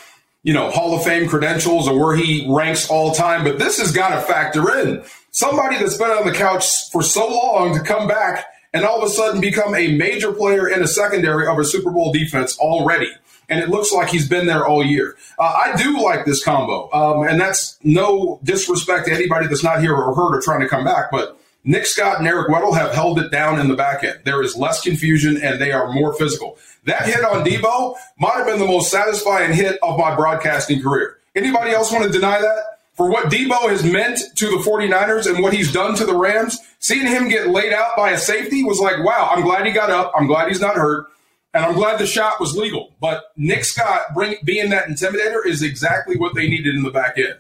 you 0.44 0.54
know, 0.54 0.72
Hall 0.72 0.95
of 0.95 1.04
Fame 1.04 1.27
credentials 1.27 1.89
or 1.89 2.00
where 2.00 2.15
he 2.15 2.48
ranks 2.50 2.89
all 2.89 3.12
time, 3.12 3.44
but 3.44 3.60
this 3.60 3.81
has 3.81 3.92
got 3.92 4.15
to 4.15 4.22
factor 4.22 4.80
in. 4.80 5.04
Somebody 5.31 5.77
that's 5.77 5.98
been 5.98 6.10
on 6.10 6.25
the 6.25 6.33
couch 6.33 6.89
for 6.94 7.04
so 7.04 7.27
long 7.27 7.74
to 7.74 7.83
come 7.83 8.07
back 8.07 8.45
and 8.74 8.86
all 8.86 9.01
of 9.01 9.10
a 9.10 9.13
sudden 9.13 9.42
become 9.42 9.75
a 9.75 9.95
major 9.95 10.31
player 10.31 10.68
in 10.68 10.81
a 10.81 10.88
secondary 10.88 11.48
of 11.48 11.57
a 11.57 11.66
Super 11.66 11.92
Bowl 11.92 12.12
defense 12.12 12.57
already 12.57 13.12
and 13.50 13.60
it 13.60 13.69
looks 13.69 13.92
like 13.92 14.10
he's 14.10 14.27
been 14.27 14.45
there 14.45 14.66
all 14.66 14.86
year. 14.86 15.18
Uh, 15.38 15.44
I 15.44 15.75
do 15.75 16.01
like 16.01 16.25
this 16.25 16.44
combo, 16.44 16.89
um, 16.94 17.27
and 17.27 17.42
that's 17.42 17.80
no 17.83 18.39
disrespect 18.44 19.07
to 19.07 19.13
anybody 19.13 19.48
that's 19.48 19.63
not 19.63 19.81
here 19.81 19.95
or 19.95 20.13
hurt 20.16 20.38
or 20.38 20.42
trying 20.42 20.62
to 20.62 20.68
come 20.68 20.86
back, 20.86 21.12
but 21.12 21.39
Nick 21.63 21.86
Scott 21.86 22.19
and 22.19 22.27
Eric 22.27 22.50
Weddle 22.50 22.77
have 22.77 22.94
held 22.94 23.19
it 23.19 23.31
down 23.31 23.60
in 23.60 23.68
the 23.68 23.75
back 23.75 24.04
end. 24.04 24.19
There 24.24 24.42
is 24.42 24.56
less 24.56 24.81
confusion, 24.81 25.38
and 25.42 25.60
they 25.60 25.72
are 25.72 25.92
more 25.92 26.13
physical. 26.13 26.57
That 26.86 27.06
hit 27.06 27.24
on 27.25 27.44
Deebo 27.44 27.95
might 28.18 28.36
have 28.36 28.45
been 28.45 28.60
the 28.60 28.65
most 28.65 28.89
satisfying 28.89 29.54
hit 29.54 29.77
of 29.83 30.00
my 30.00 30.15
broadcasting 30.15 30.81
career. 30.81 31.18
Anybody 31.36 31.72
else 31.72 31.92
want 31.92 32.06
to 32.06 32.10
deny 32.10 32.39
that? 32.39 32.78
For 33.00 33.10
what 33.10 33.31
Deebo 33.31 33.69
has 33.69 33.81
meant 33.86 34.19
to 34.36 34.48
the 34.48 34.57
49ers 34.57 35.25
and 35.25 35.42
what 35.42 35.54
he's 35.54 35.72
done 35.72 35.96
to 35.96 36.06
the 36.06 36.18
Rams, 36.18 36.60
seeing 36.80 37.07
him 37.07 37.30
get 37.30 37.48
laid 37.48 37.72
out 37.72 37.96
by 37.96 38.10
a 38.10 38.18
safety 38.18 38.62
was 38.62 38.78
like, 38.80 39.01
wow, 39.06 39.30
I'm 39.31 39.42
glad 39.42 39.66
he 39.66 39.72
got 39.72 39.90
up. 39.90 40.12
I'm 40.13 40.28
glad 40.28 40.50
he's 40.50 40.60
not 40.60 40.75
hurt. 40.75 41.07
And 41.54 41.63
I'm 41.63 41.75
glad 41.75 41.98
the 41.98 42.06
shot 42.06 42.42
was 42.42 42.57
legal. 42.57 42.94
But 43.00 43.31
Nick 43.38 43.63
Scott 43.63 44.13
bring, 44.13 44.36
being 44.44 44.69
that 44.72 44.88
intimidator 44.88 45.46
is 45.46 45.63
exactly 45.63 46.18
what 46.18 46.36
they 46.36 46.50
needed 46.50 46.75
in 46.75 46.84
the 46.84 46.92
back 46.92 47.18
end. 47.18 47.38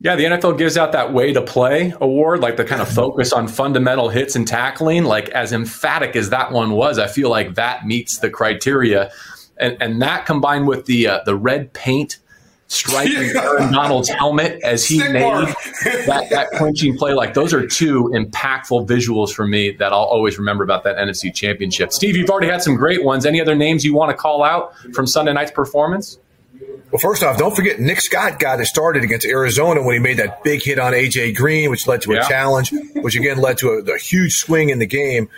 Yeah, 0.00 0.16
the 0.16 0.24
NFL 0.24 0.56
gives 0.56 0.78
out 0.78 0.92
that 0.92 1.12
way 1.12 1.34
to 1.34 1.42
play 1.42 1.92
award, 2.00 2.40
like 2.40 2.56
the 2.56 2.64
kind 2.64 2.80
of 2.80 2.88
focus 2.88 3.30
on 3.30 3.46
fundamental 3.46 4.08
hits 4.08 4.34
and 4.34 4.48
tackling. 4.48 5.04
Like 5.04 5.28
as 5.28 5.52
emphatic 5.52 6.16
as 6.16 6.30
that 6.30 6.50
one 6.50 6.72
was, 6.72 6.98
I 6.98 7.08
feel 7.08 7.28
like 7.28 7.56
that 7.56 7.86
meets 7.86 8.20
the 8.20 8.30
criteria, 8.30 9.10
and 9.58 9.76
and 9.82 10.00
that 10.00 10.24
combined 10.24 10.66
with 10.66 10.86
the 10.86 11.08
uh, 11.08 11.20
the 11.26 11.36
red 11.36 11.74
paint 11.74 12.20
striking 12.74 13.14
Aaron 13.36 13.72
Donald's 13.72 14.08
helmet 14.08 14.60
as 14.62 14.86
he 14.86 14.98
Stick 14.98 15.12
made 15.12 15.22
that, 16.06 16.28
that 16.30 16.50
clinching 16.52 16.96
play. 16.96 17.14
Like 17.14 17.34
those 17.34 17.54
are 17.54 17.66
two 17.66 18.10
impactful 18.14 18.86
visuals 18.86 19.32
for 19.32 19.46
me 19.46 19.72
that 19.72 19.92
I'll 19.92 20.00
always 20.00 20.38
remember 20.38 20.64
about 20.64 20.84
that 20.84 20.96
NFC 20.96 21.34
championship. 21.34 21.92
Steve, 21.92 22.16
you've 22.16 22.30
already 22.30 22.48
had 22.48 22.62
some 22.62 22.76
great 22.76 23.04
ones. 23.04 23.26
Any 23.26 23.40
other 23.40 23.54
names 23.54 23.84
you 23.84 23.94
want 23.94 24.10
to 24.10 24.16
call 24.16 24.42
out 24.42 24.76
from 24.92 25.06
Sunday 25.06 25.32
night's 25.32 25.52
performance? 25.52 26.18
Well, 26.90 27.00
first 27.00 27.24
off, 27.24 27.38
don't 27.38 27.56
forget 27.56 27.80
Nick 27.80 28.00
Scott 28.00 28.38
got 28.38 28.60
it 28.60 28.66
started 28.66 29.02
against 29.02 29.26
Arizona 29.26 29.82
when 29.82 29.94
he 29.94 29.98
made 29.98 30.18
that 30.18 30.44
big 30.44 30.62
hit 30.62 30.78
on 30.78 30.92
AJ 30.92 31.34
Green, 31.34 31.68
which 31.68 31.88
led 31.88 32.02
to 32.02 32.12
a 32.12 32.16
yeah. 32.16 32.28
challenge, 32.28 32.72
which 32.94 33.16
again 33.16 33.38
led 33.38 33.58
to 33.58 33.70
a, 33.70 33.78
a, 33.94 33.98
huge 33.98 34.34
swing 34.34 34.68
in 34.68 34.78
the 34.78 34.86
game. 34.86 35.28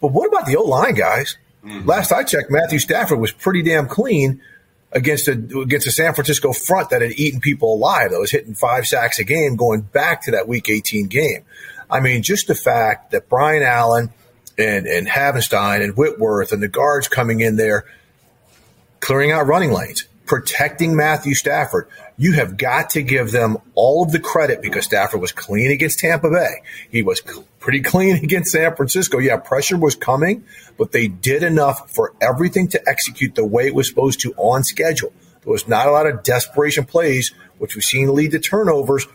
But 0.00 0.08
what 0.08 0.26
about 0.26 0.46
the 0.46 0.56
O 0.56 0.64
line, 0.64 0.94
guys? 0.94 1.36
Mm-hmm. 1.64 1.88
Last 1.88 2.10
I 2.10 2.24
checked, 2.24 2.50
Matthew 2.50 2.80
Stafford 2.80 3.20
was 3.20 3.30
pretty 3.30 3.62
damn 3.62 3.86
clean 3.86 4.40
against 4.92 5.28
a 5.28 5.32
against 5.32 5.86
a 5.86 5.92
San 5.92 6.14
Francisco 6.14 6.52
front 6.52 6.90
that 6.90 7.02
had 7.02 7.12
eaten 7.12 7.40
people 7.40 7.74
alive, 7.74 8.10
that 8.10 8.20
was 8.20 8.30
hitting 8.30 8.54
five 8.54 8.86
sacks 8.86 9.18
a 9.18 9.24
game 9.24 9.56
going 9.56 9.82
back 9.82 10.22
to 10.24 10.32
that 10.32 10.48
Week 10.48 10.68
18 10.68 11.06
game. 11.06 11.44
I 11.90 12.00
mean, 12.00 12.22
just 12.22 12.46
the 12.46 12.54
fact 12.54 13.10
that 13.12 13.28
Brian 13.28 13.62
Allen 13.62 14.10
and 14.58 14.86
and 14.86 15.06
Havenstein 15.08 15.82
and 15.82 15.96
Whitworth 15.96 16.52
and 16.52 16.62
the 16.62 16.68
guards 16.68 17.08
coming 17.08 17.40
in 17.40 17.56
there, 17.56 17.84
clearing 19.00 19.32
out 19.32 19.46
running 19.46 19.72
lanes, 19.72 20.06
protecting 20.30 20.94
Matthew 20.94 21.34
Stafford. 21.34 21.88
You 22.16 22.34
have 22.34 22.56
got 22.56 22.90
to 22.90 23.02
give 23.02 23.32
them 23.32 23.58
all 23.74 24.04
of 24.04 24.12
the 24.12 24.20
credit 24.20 24.62
because 24.62 24.84
Stafford 24.84 25.20
was 25.20 25.32
clean 25.32 25.72
against 25.72 25.98
Tampa 25.98 26.30
Bay. 26.30 26.62
He 26.88 27.02
was 27.02 27.20
pretty 27.58 27.80
clean 27.80 28.14
against 28.22 28.52
San 28.52 28.76
Francisco. 28.76 29.18
Yeah, 29.18 29.38
pressure 29.38 29.76
was 29.76 29.96
coming, 29.96 30.44
but 30.78 30.92
they 30.92 31.08
did 31.08 31.42
enough 31.42 31.90
for 31.90 32.14
everything 32.20 32.68
to 32.68 32.88
execute 32.88 33.34
the 33.34 33.44
way 33.44 33.66
it 33.66 33.74
was 33.74 33.88
supposed 33.88 34.20
to 34.20 34.32
on 34.36 34.62
schedule. 34.62 35.12
There 35.42 35.50
was 35.50 35.66
not 35.66 35.88
a 35.88 35.90
lot 35.90 36.06
of 36.06 36.22
desperation 36.22 36.84
plays, 36.84 37.32
which 37.58 37.74
we've 37.74 37.82
seen 37.82 38.14
lead 38.14 38.30
to 38.30 38.38
turnovers. 38.38 39.08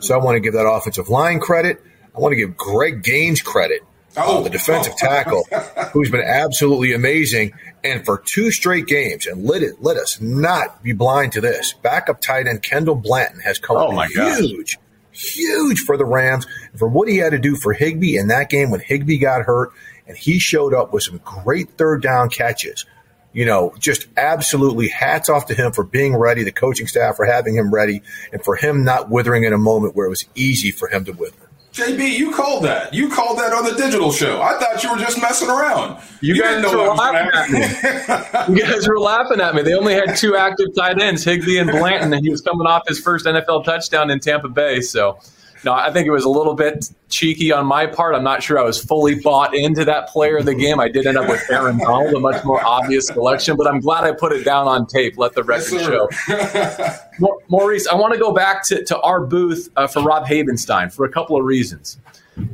So 0.00 0.14
I 0.14 0.22
want 0.22 0.36
to 0.36 0.40
give 0.40 0.52
that 0.52 0.68
offensive 0.68 1.08
line 1.08 1.40
credit. 1.40 1.82
I 2.14 2.20
want 2.20 2.32
to 2.32 2.36
give 2.36 2.58
Greg 2.58 3.02
Gaines 3.02 3.40
credit, 3.40 3.80
oh. 4.26 4.42
the 4.42 4.50
defensive 4.50 4.94
oh. 4.96 5.06
tackle, 5.06 5.44
who's 5.92 6.10
been 6.10 6.24
absolutely 6.24 6.92
amazing. 6.92 7.52
And 7.84 8.04
for 8.04 8.18
two 8.18 8.50
straight 8.50 8.86
games, 8.86 9.26
and 9.26 9.44
let 9.44 9.62
it 9.62 9.80
let 9.80 9.96
us 9.96 10.20
not 10.20 10.82
be 10.82 10.92
blind 10.92 11.32
to 11.32 11.40
this. 11.40 11.74
Backup 11.74 12.20
tight 12.20 12.46
end 12.46 12.62
Kendall 12.62 12.96
Blanton 12.96 13.40
has 13.40 13.58
come 13.58 13.76
oh 13.76 13.92
my 13.92 14.06
huge, 14.08 14.76
God. 14.76 14.82
huge 15.12 15.78
for 15.80 15.96
the 15.96 16.04
Rams. 16.04 16.46
And 16.70 16.78
for 16.78 16.88
what 16.88 17.08
he 17.08 17.18
had 17.18 17.30
to 17.30 17.38
do 17.38 17.56
for 17.56 17.72
Higbee 17.72 18.16
in 18.16 18.28
that 18.28 18.50
game 18.50 18.70
when 18.70 18.80
Higbee 18.80 19.18
got 19.18 19.42
hurt 19.42 19.72
and 20.08 20.16
he 20.16 20.38
showed 20.38 20.74
up 20.74 20.92
with 20.92 21.02
some 21.02 21.18
great 21.18 21.70
third 21.72 22.02
down 22.02 22.30
catches. 22.30 22.86
you 23.32 23.44
know, 23.44 23.74
just 23.78 24.08
absolutely 24.16 24.88
hats 24.88 25.28
off 25.28 25.46
to 25.46 25.54
him 25.54 25.70
for 25.70 25.84
being 25.84 26.16
ready, 26.16 26.42
the 26.42 26.50
coaching 26.50 26.86
staff 26.86 27.14
for 27.16 27.26
having 27.26 27.54
him 27.54 27.72
ready, 27.72 28.02
and 28.32 28.42
for 28.42 28.56
him 28.56 28.84
not 28.84 29.10
withering 29.10 29.44
in 29.44 29.52
a 29.52 29.58
moment 29.58 29.94
where 29.94 30.06
it 30.06 30.10
was 30.10 30.24
easy 30.34 30.70
for 30.70 30.88
him 30.88 31.04
to 31.04 31.12
wither. 31.12 31.47
JB, 31.78 32.18
you 32.18 32.32
called 32.32 32.64
that. 32.64 32.92
You 32.92 33.08
called 33.08 33.38
that 33.38 33.52
on 33.52 33.64
the 33.64 33.74
digital 33.74 34.10
show. 34.10 34.42
I 34.42 34.58
thought 34.58 34.82
you 34.82 34.90
were 34.90 34.98
just 34.98 35.20
messing 35.22 35.48
around. 35.48 36.02
You, 36.20 36.34
you 36.34 36.42
guys 36.42 36.64
were 36.64 36.88
laughing 36.88 37.30
at 37.32 38.48
me. 38.48 38.54
you 38.54 38.62
guys 38.62 38.88
were 38.88 38.98
laughing 38.98 39.40
at 39.40 39.54
me. 39.54 39.62
They 39.62 39.74
only 39.74 39.94
had 39.94 40.16
two 40.16 40.36
active 40.36 40.74
tight 40.76 41.00
ends, 41.00 41.22
Higbee 41.22 41.58
and 41.58 41.70
Blanton, 41.70 42.12
and 42.12 42.24
he 42.24 42.30
was 42.30 42.40
coming 42.40 42.66
off 42.66 42.82
his 42.88 42.98
first 42.98 43.26
NFL 43.26 43.64
touchdown 43.64 44.10
in 44.10 44.18
Tampa 44.18 44.48
Bay. 44.48 44.80
So 44.80 45.20
no, 45.64 45.72
I 45.72 45.92
think 45.92 46.06
it 46.06 46.10
was 46.10 46.24
a 46.24 46.28
little 46.28 46.54
bit 46.54 46.90
cheeky 47.08 47.52
on 47.52 47.66
my 47.66 47.86
part. 47.86 48.14
I'm 48.14 48.24
not 48.24 48.42
sure 48.42 48.58
I 48.58 48.62
was 48.62 48.82
fully 48.82 49.16
bought 49.16 49.54
into 49.54 49.84
that 49.84 50.08
player 50.08 50.38
of 50.38 50.46
the 50.46 50.54
game. 50.54 50.78
I 50.80 50.88
did 50.88 51.06
end 51.06 51.16
up 51.16 51.28
with 51.28 51.42
Aaron 51.50 51.78
Donald, 51.78 52.14
a 52.14 52.20
much 52.20 52.44
more 52.44 52.64
obvious 52.64 53.06
selection, 53.06 53.56
but 53.56 53.66
I'm 53.66 53.80
glad 53.80 54.04
I 54.04 54.12
put 54.12 54.32
it 54.32 54.44
down 54.44 54.68
on 54.68 54.86
tape. 54.86 55.18
Let 55.18 55.34
the 55.34 55.42
record 55.42 55.72
yes, 55.72 57.08
show. 57.18 57.38
Maurice, 57.48 57.88
I 57.88 57.94
want 57.94 58.12
to 58.14 58.20
go 58.20 58.32
back 58.32 58.64
to, 58.66 58.84
to 58.84 59.00
our 59.00 59.20
booth 59.24 59.70
uh, 59.76 59.86
for 59.86 60.02
Rob 60.02 60.26
Havenstein 60.26 60.92
for 60.92 61.04
a 61.04 61.10
couple 61.10 61.36
of 61.36 61.44
reasons. 61.44 61.98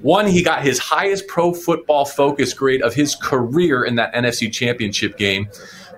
One, 0.01 0.27
he 0.27 0.43
got 0.43 0.63
his 0.63 0.79
highest 0.79 1.27
pro 1.27 1.53
football 1.53 2.05
focus 2.05 2.55
grade 2.55 2.83
of 2.83 2.95
his 2.95 3.15
career 3.15 3.85
in 3.85 3.97
that 3.97 4.15
NFC 4.15 4.53
championship 4.53 5.19
game. 5.19 5.49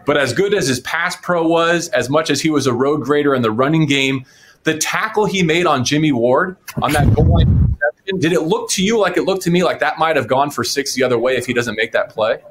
But 0.05 0.17
as 0.17 0.33
good 0.33 0.55
as 0.55 0.69
his 0.69 0.81
pass 0.81 1.17
pro 1.17 1.47
was, 1.47 1.89
as 1.89 2.09
much 2.09 2.31
as 2.31 2.41
he 2.41 2.51
was 2.51 2.67
a 2.67 2.73
road 2.73 3.03
grader 3.03 3.35
in 3.35 3.43
the 3.43 3.51
running 3.51 3.87
game, 3.87 4.25
the 4.67 4.77
tackle 4.77 5.25
he 5.25 5.43
made 5.43 5.65
on 5.65 5.85
Jimmy 5.85 6.13
Ward 6.13 6.57
on 6.83 6.93
that 6.93 7.15
goal 7.15 7.25
line, 7.25 7.79
did 8.19 8.33
it 8.33 8.43
look 8.43 8.69
to 8.71 8.85
you 8.85 8.99
like 8.99 9.17
it 9.17 9.23
looked 9.23 9.43
to 9.43 9.51
me 9.51 9.63
like 9.65 9.79
that 9.79 9.99
might 9.99 10.17
have 10.17 10.27
gone 10.27 10.51
for 10.51 10.65
six 10.65 10.93
the 10.95 11.05
other 11.05 11.17
way 11.17 11.37
if 11.37 11.47
he 11.47 11.55
doesn't 11.55 11.77
make 11.77 11.93
that 11.93 12.11
play? 12.11 12.43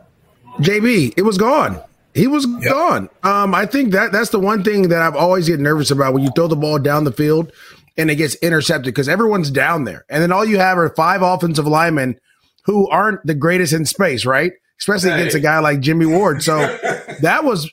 JB, 0.60 1.13
it 1.17 1.24
was 1.24 1.38
gone. 1.38 1.79
He 2.13 2.27
was 2.27 2.48
yep. 2.48 2.72
gone. 2.72 3.10
Um, 3.24 3.53
I 3.53 3.65
think 3.65 3.91
that 3.91 4.13
that's 4.13 4.29
the 4.29 4.39
one 4.39 4.63
thing 4.63 4.88
that 4.89 5.01
I've 5.01 5.17
always 5.17 5.48
get 5.50 5.60
nervous 5.60 5.91
about 5.91 6.13
when 6.13 6.24
you 6.24 6.29
throw 6.34 6.48
the 6.48 6.55
ball 6.55 6.79
down 6.79 7.03
the 7.03 7.12
field 7.12 7.51
and 7.98 8.10
it 8.10 8.15
gets 8.15 8.36
intercepted 8.36 8.86
because 8.86 9.10
everyone's 9.10 9.51
down 9.51 9.84
there, 9.84 10.05
and 10.10 10.24
then 10.24 10.31
all 10.31 10.45
you 10.45 10.57
have 10.57 10.77
are 10.77 10.89
five 10.95 11.22
offensive 11.22 11.67
linemen 11.67 12.17
who 12.63 12.88
aren't 12.89 13.25
the 13.25 13.36
greatest 13.36 13.74
in 13.74 13.86
space, 13.86 14.25
right? 14.25 14.53
Especially 14.79 15.10
hey. 15.10 15.17
against 15.17 15.36
a 15.36 15.39
guy 15.41 15.60
like 15.60 15.81
Jimmy 15.81 16.05
Ward. 16.05 16.41
So 16.41 16.57
that 17.22 17.43
was 17.43 17.69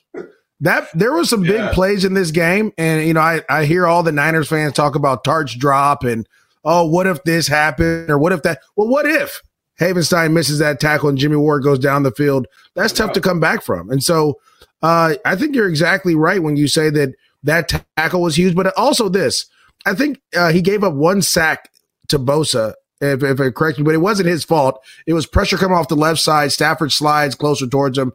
that 0.63 0.87
there 0.93 1.11
was 1.11 1.29
some 1.29 1.41
big 1.41 1.59
yeah. 1.59 1.73
plays 1.73 2.05
in 2.05 2.13
this 2.13 2.31
game, 2.31 2.71
and 2.77 3.05
you 3.05 3.13
know, 3.13 3.21
I 3.21 3.41
I 3.49 3.65
hear 3.65 3.85
all 3.85 4.01
the 4.01 4.13
Niners 4.13 4.47
fans 4.47 4.73
talk 4.73 4.95
about 4.95 5.23
Tartt's 5.23 5.55
drop 5.55 6.03
and 6.03 6.27
oh, 6.63 6.85
what 6.85 7.05
if 7.05 7.23
this 7.25 7.47
happened 7.47 8.09
or 8.09 8.17
what 8.17 8.31
if 8.31 8.43
that? 8.43 8.61
Well, 8.77 8.87
what 8.87 9.05
if 9.05 9.41
Havenstein 9.79 10.31
misses 10.31 10.59
that 10.59 10.79
tackle 10.79 11.09
and 11.09 11.17
Jimmy 11.17 11.35
Ward 11.35 11.63
goes 11.63 11.79
down 11.79 12.03
the 12.03 12.11
field? 12.11 12.47
That's 12.75 12.93
tough 12.93 13.11
to 13.13 13.21
come 13.21 13.41
back 13.41 13.61
from, 13.61 13.89
and 13.89 14.01
so 14.01 14.39
uh, 14.81 15.15
I 15.25 15.35
think 15.35 15.53
you're 15.53 15.69
exactly 15.69 16.15
right 16.15 16.41
when 16.41 16.55
you 16.55 16.69
say 16.69 16.89
that 16.89 17.13
that 17.43 17.85
tackle 17.97 18.21
was 18.21 18.37
huge, 18.37 18.55
but 18.55 18.75
also 18.77 19.09
this. 19.09 19.45
I 19.85 19.93
think 19.93 20.21
uh, 20.33 20.53
he 20.53 20.61
gave 20.61 20.81
up 20.81 20.93
one 20.93 21.21
sack 21.21 21.69
to 22.07 22.17
Bosa 22.17 22.73
if, 23.01 23.21
if 23.21 23.39
I 23.41 23.49
correct 23.49 23.79
me, 23.79 23.83
but 23.83 23.95
it 23.95 23.97
wasn't 23.97 24.29
his 24.29 24.45
fault. 24.45 24.81
It 25.05 25.13
was 25.13 25.25
pressure 25.25 25.57
coming 25.57 25.77
off 25.77 25.89
the 25.89 25.95
left 25.95 26.21
side. 26.21 26.53
Stafford 26.53 26.93
slides 26.93 27.35
closer 27.35 27.67
towards 27.67 27.97
him. 27.97 28.13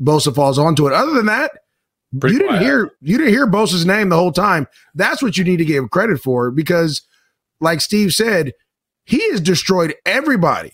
Bosa 0.00 0.34
falls 0.34 0.58
onto 0.58 0.86
it. 0.86 0.94
Other 0.94 1.12
than 1.12 1.26
that, 1.26 1.52
Pretty 2.20 2.34
you 2.34 2.42
didn't 2.42 2.60
hear 2.60 2.90
you 3.00 3.18
didn't 3.18 3.32
hear 3.32 3.46
Bosa's 3.46 3.86
name 3.86 4.08
the 4.08 4.16
whole 4.16 4.32
time. 4.32 4.66
That's 4.94 5.22
what 5.22 5.36
you 5.36 5.44
need 5.44 5.56
to 5.58 5.64
give 5.64 5.90
credit 5.90 6.20
for 6.20 6.50
because, 6.50 7.02
like 7.60 7.80
Steve 7.80 8.12
said, 8.12 8.52
he 9.04 9.30
has 9.30 9.40
destroyed 9.40 9.94
everybody. 10.06 10.72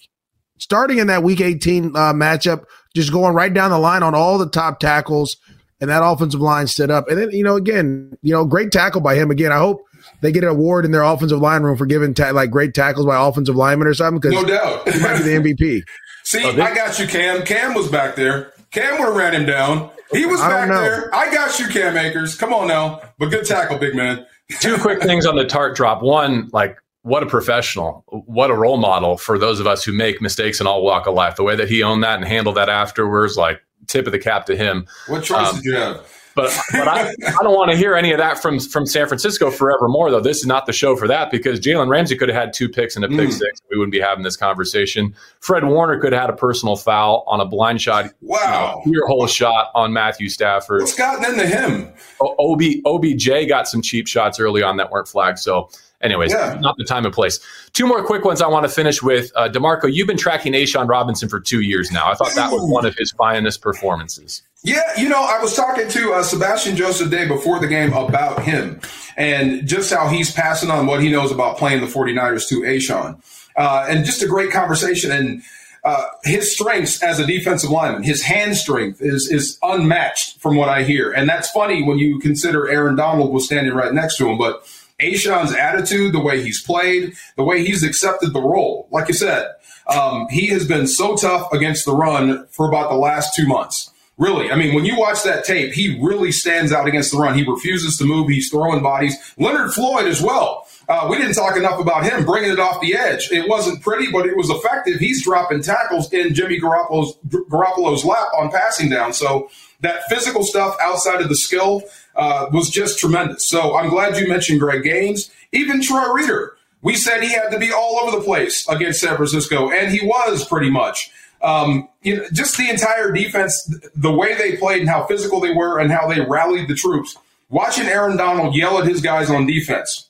Starting 0.58 0.98
in 0.98 1.06
that 1.06 1.22
Week 1.22 1.40
18 1.40 1.96
uh, 1.96 2.12
matchup, 2.12 2.64
just 2.94 3.12
going 3.12 3.34
right 3.34 3.52
down 3.52 3.70
the 3.70 3.78
line 3.78 4.02
on 4.02 4.14
all 4.14 4.36
the 4.36 4.48
top 4.48 4.78
tackles, 4.78 5.36
and 5.80 5.88
that 5.88 6.04
offensive 6.04 6.40
line 6.40 6.66
stood 6.66 6.90
up. 6.90 7.08
And 7.08 7.18
then 7.18 7.30
you 7.30 7.44
know, 7.44 7.56
again, 7.56 8.16
you 8.22 8.32
know, 8.32 8.44
great 8.44 8.70
tackle 8.70 9.00
by 9.00 9.14
him. 9.14 9.30
Again, 9.30 9.52
I 9.52 9.58
hope 9.58 9.82
they 10.20 10.32
get 10.32 10.44
an 10.44 10.50
award 10.50 10.84
in 10.84 10.90
their 10.90 11.02
offensive 11.02 11.38
line 11.38 11.62
room 11.62 11.76
for 11.76 11.86
giving 11.86 12.12
ta- 12.14 12.30
like 12.30 12.50
great 12.50 12.74
tackles 12.74 13.06
by 13.06 13.26
offensive 13.26 13.56
linemen 13.56 13.88
or 13.88 13.94
something. 13.94 14.20
Because 14.20 14.42
no 14.42 14.48
doubt, 14.48 14.88
he 14.88 15.00
might 15.00 15.18
be 15.18 15.22
the 15.22 15.54
MVP. 15.54 15.82
See, 16.24 16.44
oh, 16.44 16.50
I 16.50 16.74
got 16.74 16.98
you, 16.98 17.06
Cam. 17.06 17.44
Cam 17.44 17.74
was 17.74 17.88
back 17.88 18.14
there. 18.14 18.52
Cam 18.70 18.98
would 18.98 19.08
have 19.08 19.16
ran 19.16 19.34
him 19.34 19.46
down. 19.46 19.90
He 20.12 20.26
was 20.26 20.40
back 20.40 20.68
there. 20.68 21.14
I 21.14 21.32
got 21.32 21.58
you, 21.58 21.68
Cam 21.68 21.96
Akers. 21.96 22.34
Come 22.34 22.52
on 22.52 22.68
now. 22.68 23.00
But 23.18 23.26
good 23.26 23.44
tackle, 23.44 23.78
big 23.78 23.94
man. 23.94 24.26
Two 24.60 24.76
quick 24.78 25.00
things 25.02 25.26
on 25.26 25.36
the 25.36 25.44
Tartt 25.44 25.76
drop. 25.76 26.02
One, 26.02 26.50
like, 26.52 26.78
what 27.02 27.22
a 27.22 27.26
professional. 27.26 28.04
What 28.08 28.50
a 28.50 28.54
role 28.54 28.76
model 28.76 29.16
for 29.16 29.38
those 29.38 29.60
of 29.60 29.66
us 29.66 29.84
who 29.84 29.92
make 29.92 30.20
mistakes 30.20 30.60
in 30.60 30.66
all 30.66 30.82
walk 30.82 31.06
of 31.06 31.14
life. 31.14 31.36
The 31.36 31.44
way 31.44 31.56
that 31.56 31.68
he 31.68 31.82
owned 31.82 32.02
that 32.02 32.16
and 32.16 32.24
handled 32.24 32.56
that 32.56 32.68
afterwards, 32.68 33.36
like, 33.36 33.62
tip 33.86 34.06
of 34.06 34.12
the 34.12 34.18
cap 34.18 34.46
to 34.46 34.56
him. 34.56 34.86
What 35.06 35.24
choice 35.24 35.48
um, 35.48 35.56
did 35.56 35.64
you 35.64 35.74
have? 35.76 36.19
But 36.40 36.58
but 36.72 36.88
I, 36.88 37.10
I 37.26 37.42
don't 37.42 37.54
want 37.54 37.70
to 37.70 37.76
hear 37.76 37.94
any 37.94 38.12
of 38.12 38.18
that 38.18 38.40
from 38.40 38.58
from 38.60 38.86
San 38.86 39.06
Francisco 39.06 39.50
forevermore. 39.50 40.10
Though 40.10 40.20
this 40.20 40.38
is 40.38 40.46
not 40.46 40.66
the 40.66 40.72
show 40.72 40.96
for 40.96 41.06
that 41.08 41.30
because 41.30 41.60
Jalen 41.60 41.88
Ramsey 41.88 42.16
could 42.16 42.28
have 42.28 42.36
had 42.36 42.52
two 42.52 42.68
picks 42.68 42.96
and 42.96 43.04
a 43.04 43.08
pick 43.08 43.28
mm. 43.28 43.32
six. 43.32 43.60
We 43.70 43.76
wouldn't 43.76 43.92
be 43.92 44.00
having 44.00 44.24
this 44.24 44.36
conversation. 44.36 45.14
Fred 45.40 45.64
Warner 45.64 46.00
could 46.00 46.12
have 46.12 46.22
had 46.22 46.30
a 46.30 46.36
personal 46.36 46.76
foul 46.76 47.24
on 47.26 47.40
a 47.40 47.44
blind 47.44 47.82
shot. 47.82 48.06
Wow, 48.22 48.82
your 48.86 49.06
whole 49.06 49.26
shot 49.26 49.70
on 49.74 49.92
Matthew 49.92 50.28
Stafford. 50.28 50.80
What's 50.80 50.94
gotten 50.94 51.24
into 51.24 51.46
him? 51.46 51.92
Ob 52.20 52.62
OBJ 52.86 53.48
got 53.48 53.68
some 53.68 53.82
cheap 53.82 54.06
shots 54.06 54.40
early 54.40 54.62
on 54.62 54.78
that 54.78 54.90
weren't 54.90 55.08
flagged. 55.08 55.38
So 55.38 55.68
Anyways, 56.02 56.32
yeah. 56.32 56.56
not 56.60 56.78
the 56.78 56.84
time 56.84 57.04
and 57.04 57.14
place. 57.14 57.40
Two 57.74 57.86
more 57.86 58.02
quick 58.02 58.24
ones 58.24 58.40
I 58.40 58.46
want 58.46 58.64
to 58.64 58.72
finish 58.72 59.02
with. 59.02 59.30
Uh, 59.36 59.50
DeMarco, 59.50 59.92
you've 59.92 60.06
been 60.06 60.16
tracking 60.16 60.54
A'Shawn 60.54 60.88
Robinson 60.88 61.28
for 61.28 61.38
two 61.38 61.60
years 61.60 61.90
now. 61.90 62.10
I 62.10 62.14
thought 62.14 62.34
that 62.36 62.50
was 62.50 62.62
one 62.70 62.86
of 62.86 62.94
his 62.96 63.12
finest 63.12 63.60
performances. 63.60 64.40
Yeah, 64.62 64.82
you 64.98 65.08
know, 65.08 65.22
I 65.22 65.40
was 65.40 65.56
talking 65.56 65.88
to 65.88 66.12
uh, 66.12 66.22
Sebastian 66.22 66.76
Joseph-Day 66.76 67.26
before 67.28 67.60
the 67.60 67.66
game 67.66 67.94
about 67.94 68.42
him 68.42 68.80
and 69.16 69.66
just 69.66 69.90
how 69.90 70.08
he's 70.08 70.32
passing 70.32 70.70
on 70.70 70.86
what 70.86 71.02
he 71.02 71.10
knows 71.10 71.32
about 71.32 71.56
playing 71.56 71.80
the 71.80 71.86
49ers 71.86 72.46
to 72.48 72.60
A'Shawn. 72.60 73.22
Uh, 73.56 73.86
and 73.88 74.04
just 74.04 74.22
a 74.22 74.26
great 74.26 74.50
conversation. 74.50 75.10
And 75.10 75.42
uh, 75.82 76.04
his 76.24 76.52
strengths 76.52 77.02
as 77.02 77.18
a 77.18 77.26
defensive 77.26 77.70
lineman, 77.70 78.02
his 78.02 78.22
hand 78.22 78.54
strength 78.54 79.00
is 79.00 79.30
is 79.30 79.58
unmatched 79.62 80.38
from 80.40 80.56
what 80.56 80.68
I 80.68 80.82
hear. 80.82 81.10
And 81.10 81.26
that's 81.26 81.50
funny 81.50 81.82
when 81.82 81.98
you 81.98 82.18
consider 82.18 82.68
Aaron 82.68 82.96
Donald 82.96 83.32
was 83.32 83.46
standing 83.46 83.72
right 83.72 83.92
next 83.92 84.18
to 84.18 84.28
him. 84.28 84.36
But 84.36 84.62
A'Shawn's 85.00 85.54
attitude, 85.54 86.12
the 86.12 86.20
way 86.20 86.42
he's 86.42 86.62
played, 86.62 87.14
the 87.36 87.44
way 87.44 87.64
he's 87.64 87.82
accepted 87.82 88.34
the 88.34 88.42
role, 88.42 88.88
like 88.90 89.08
you 89.08 89.14
said, 89.14 89.48
um, 89.86 90.28
he 90.28 90.48
has 90.48 90.68
been 90.68 90.86
so 90.86 91.16
tough 91.16 91.50
against 91.50 91.86
the 91.86 91.94
run 91.96 92.46
for 92.50 92.68
about 92.68 92.90
the 92.90 92.96
last 92.96 93.34
two 93.34 93.46
months. 93.46 93.90
Really, 94.20 94.52
I 94.52 94.54
mean, 94.54 94.74
when 94.74 94.84
you 94.84 94.98
watch 94.98 95.22
that 95.22 95.46
tape, 95.46 95.72
he 95.72 95.98
really 95.98 96.30
stands 96.30 96.72
out 96.72 96.86
against 96.86 97.10
the 97.10 97.16
run. 97.16 97.38
He 97.38 97.42
refuses 97.42 97.96
to 97.96 98.04
move. 98.04 98.28
He's 98.28 98.50
throwing 98.50 98.82
bodies. 98.82 99.16
Leonard 99.38 99.72
Floyd 99.72 100.06
as 100.06 100.20
well. 100.20 100.68
Uh, 100.90 101.06
we 101.08 101.16
didn't 101.16 101.32
talk 101.32 101.56
enough 101.56 101.80
about 101.80 102.04
him 102.04 102.26
bringing 102.26 102.50
it 102.50 102.60
off 102.60 102.82
the 102.82 102.94
edge. 102.94 103.30
It 103.32 103.48
wasn't 103.48 103.80
pretty, 103.80 104.12
but 104.12 104.26
it 104.26 104.36
was 104.36 104.50
effective. 104.50 104.98
He's 104.98 105.24
dropping 105.24 105.62
tackles 105.62 106.12
in 106.12 106.34
Jimmy 106.34 106.60
Garoppolo's, 106.60 107.16
Garoppolo's 107.28 108.04
lap 108.04 108.28
on 108.36 108.50
passing 108.50 108.90
down. 108.90 109.14
So 109.14 109.48
that 109.80 110.02
physical 110.10 110.44
stuff 110.44 110.76
outside 110.82 111.22
of 111.22 111.30
the 111.30 111.36
skill 111.36 111.82
uh, 112.14 112.48
was 112.52 112.68
just 112.68 112.98
tremendous. 112.98 113.48
So 113.48 113.74
I'm 113.74 113.88
glad 113.88 114.18
you 114.18 114.28
mentioned 114.28 114.60
Greg 114.60 114.82
Gaines. 114.82 115.30
Even 115.52 115.80
Troy 115.80 116.12
Reeder. 116.12 116.56
We 116.82 116.94
said 116.94 117.22
he 117.22 117.32
had 117.32 117.50
to 117.52 117.58
be 117.58 117.72
all 117.72 118.00
over 118.02 118.18
the 118.18 118.22
place 118.22 118.68
against 118.68 119.00
San 119.00 119.16
Francisco, 119.16 119.70
and 119.70 119.90
he 119.90 120.06
was 120.06 120.44
pretty 120.44 120.68
much. 120.70 121.10
Um, 121.42 121.88
you 122.02 122.16
know, 122.16 122.24
just 122.32 122.56
the 122.56 122.68
entire 122.68 123.12
defense, 123.12 123.74
the 123.94 124.12
way 124.12 124.34
they 124.34 124.56
played 124.56 124.80
and 124.80 124.90
how 124.90 125.06
physical 125.06 125.40
they 125.40 125.52
were 125.52 125.78
and 125.78 125.90
how 125.90 126.06
they 126.06 126.20
rallied 126.20 126.68
the 126.68 126.74
troops. 126.74 127.16
Watching 127.48 127.86
Aaron 127.86 128.16
Donald 128.16 128.54
yell 128.54 128.78
at 128.78 128.86
his 128.86 129.00
guys 129.00 129.30
on 129.30 129.46
defense. 129.46 130.08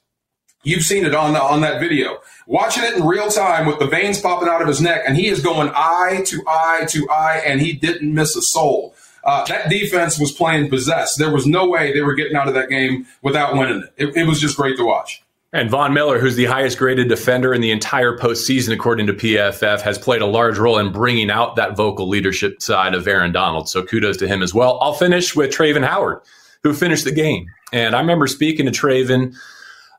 You've 0.62 0.82
seen 0.82 1.06
it 1.06 1.14
on 1.14 1.32
the, 1.32 1.42
on 1.42 1.62
that 1.62 1.80
video. 1.80 2.18
Watching 2.46 2.84
it 2.84 2.94
in 2.94 3.06
real 3.06 3.28
time 3.28 3.66
with 3.66 3.78
the 3.78 3.86
veins 3.86 4.20
popping 4.20 4.48
out 4.48 4.60
of 4.60 4.68
his 4.68 4.80
neck, 4.80 5.02
and 5.06 5.16
he 5.16 5.28
is 5.28 5.40
going 5.40 5.70
eye 5.74 6.22
to 6.26 6.42
eye 6.46 6.84
to 6.88 7.08
eye, 7.08 7.42
and 7.46 7.60
he 7.60 7.72
didn't 7.72 8.12
miss 8.12 8.36
a 8.36 8.42
soul. 8.42 8.94
Uh, 9.24 9.44
that 9.46 9.70
defense 9.70 10.18
was 10.18 10.32
playing 10.32 10.68
possessed. 10.68 11.18
There 11.18 11.32
was 11.32 11.46
no 11.46 11.68
way 11.68 11.92
they 11.92 12.02
were 12.02 12.14
getting 12.14 12.36
out 12.36 12.48
of 12.48 12.54
that 12.54 12.68
game 12.68 13.06
without 13.22 13.54
winning 13.56 13.82
it. 13.82 14.08
It, 14.08 14.16
it 14.16 14.26
was 14.26 14.40
just 14.40 14.56
great 14.56 14.76
to 14.76 14.84
watch. 14.84 15.22
And 15.52 15.68
Von 15.68 15.92
Miller, 15.92 16.20
who's 16.20 16.36
the 16.36 16.44
highest 16.44 16.78
graded 16.78 17.08
defender 17.08 17.52
in 17.52 17.60
the 17.60 17.72
entire 17.72 18.16
postseason, 18.16 18.72
according 18.72 19.08
to 19.08 19.12
PFF, 19.12 19.80
has 19.80 19.98
played 19.98 20.22
a 20.22 20.26
large 20.26 20.58
role 20.58 20.78
in 20.78 20.92
bringing 20.92 21.28
out 21.28 21.56
that 21.56 21.76
vocal 21.76 22.08
leadership 22.08 22.62
side 22.62 22.94
of 22.94 23.08
Aaron 23.08 23.32
Donald. 23.32 23.68
So 23.68 23.82
kudos 23.82 24.16
to 24.18 24.28
him 24.28 24.42
as 24.42 24.54
well. 24.54 24.78
I'll 24.80 24.92
finish 24.92 25.34
with 25.34 25.50
Travin 25.50 25.84
Howard, 25.84 26.20
who 26.62 26.72
finished 26.72 27.04
the 27.04 27.10
game. 27.10 27.48
And 27.72 27.96
I 27.96 28.00
remember 28.00 28.28
speaking 28.28 28.66
to 28.66 28.72
Travin 28.72 29.34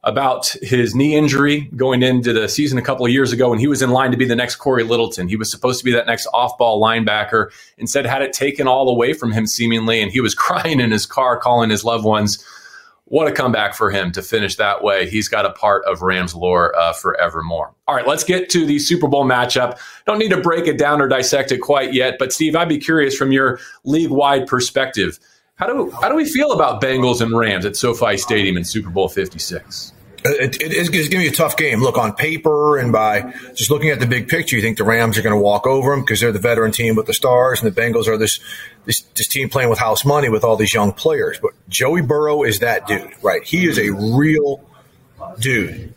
about 0.04 0.48
his 0.62 0.96
knee 0.96 1.16
injury 1.16 1.70
going 1.76 2.02
into 2.02 2.32
the 2.32 2.48
season 2.48 2.78
a 2.78 2.82
couple 2.82 3.06
of 3.06 3.12
years 3.12 3.34
ago, 3.34 3.52
and 3.52 3.60
he 3.60 3.68
was 3.68 3.82
in 3.82 3.90
line 3.90 4.12
to 4.12 4.18
be 4.18 4.26
the 4.26 4.36
next 4.38 4.56
Cory 4.56 4.84
Littleton. 4.84 5.28
He 5.28 5.36
was 5.36 5.52
supposed 5.52 5.80
to 5.80 5.86
be 5.86 5.92
that 5.92 6.08
next 6.08 6.28
off 6.34 6.58
ball 6.58 6.82
linebacker. 6.82 7.52
Instead, 7.78 8.06
had 8.06 8.22
it 8.22 8.32
taken 8.32 8.70
all 8.70 8.88
away 8.88 9.12
from 9.12 9.34
him 9.34 9.46
seemingly, 9.46 10.02
and 10.02 10.14
he 10.14 10.22
was 10.22 10.34
crying 10.36 10.80
in 10.80 10.92
his 10.92 11.06
car, 11.06 11.38
calling 11.38 11.70
his 11.70 11.84
loved 11.84 12.06
ones 12.06 12.44
what 13.12 13.28
a 13.28 13.32
comeback 13.34 13.76
for 13.76 13.92
him 13.92 14.14
to 14.14 14.22
finish 14.22 14.56
that 14.56 14.86
way. 14.86 15.10
He's 15.10 15.28
got 15.28 15.46
a 15.46 15.52
part 15.52 15.84
of 15.84 16.02
Rams 16.02 16.34
lore 16.34 16.74
uh, 16.78 16.94
forevermore. 16.94 17.76
All 17.86 17.94
right, 17.94 18.08
let's 18.08 18.24
get 18.24 18.50
to 18.52 18.66
the 18.66 18.80
Super 18.80 19.10
Bowl 19.10 19.26
matchup. 19.26 19.78
Don't 20.06 20.18
need 20.18 20.30
to 20.30 20.40
break 20.40 20.66
it 20.66 20.78
down 20.78 21.02
or 21.02 21.10
dissect 21.10 21.52
it 21.52 21.58
quite 21.58 21.94
yet, 21.94 22.16
but 22.18 22.32
Steve, 22.32 22.56
I'd 22.56 22.70
be 22.70 22.78
curious 22.78 23.14
from 23.18 23.34
your 23.34 23.60
league 23.84 24.12
wide 24.12 24.48
perspective. 24.48 25.20
How 25.56 25.68
do, 25.68 25.92
how 25.92 26.08
do 26.08 26.16
we 26.16 26.24
feel 26.24 26.54
about 26.54 26.82
Bengals 26.82 27.20
and 27.20 27.38
Rams 27.38 27.66
at 27.66 27.76
SoFi 27.76 28.16
Stadium 28.16 28.56
in 28.56 28.64
Super 28.64 28.90
Bowl 28.90 29.10
56? 29.10 29.92
It, 30.24 30.62
it 30.62 30.72
is 30.74 30.90
going 30.90 31.10
to 31.10 31.18
be 31.18 31.28
a 31.28 31.32
tough 31.32 31.58
game. 31.58 31.82
Look, 31.82 31.98
on 31.98 32.14
paper 32.14 32.78
and 32.78 32.92
by 32.92 33.34
just 33.56 33.72
looking 33.72 33.90
at 33.90 34.00
the 34.00 34.06
big 34.06 34.28
picture, 34.28 34.56
you 34.56 34.62
think 34.62 34.78
the 34.78 34.84
Rams 34.84 35.18
are 35.18 35.24
going 35.24 35.36
to 35.36 35.42
walk 35.42 35.66
over 35.66 35.92
them 35.92 36.02
because 36.02 36.20
they're 36.20 36.32
the 36.32 36.40
veteran 36.40 36.72
team 36.72 36.96
with 36.96 37.08
the 37.08 37.14
stars, 37.14 37.62
and 37.62 37.74
the 37.74 37.82
Bengals 37.82 38.08
are 38.08 38.18
this, 38.18 38.40
this 38.86 39.02
this 39.16 39.28
team 39.28 39.50
playing 39.50 39.70
with 39.70 39.80
house 39.80 40.06
money 40.06 40.30
with 40.30 40.44
all 40.44 40.56
these 40.56 40.74
young 40.74 40.92
players. 40.92 41.40
But 41.42 41.54
Joey 41.70 42.02
Burrow 42.02 42.44
is 42.44 42.60
that 42.60 42.86
dude, 42.86 43.12
right? 43.24 43.44
He 43.44 43.68
is 43.68 43.80
a 43.80 43.90
real 43.90 44.64
dude. 45.40 45.96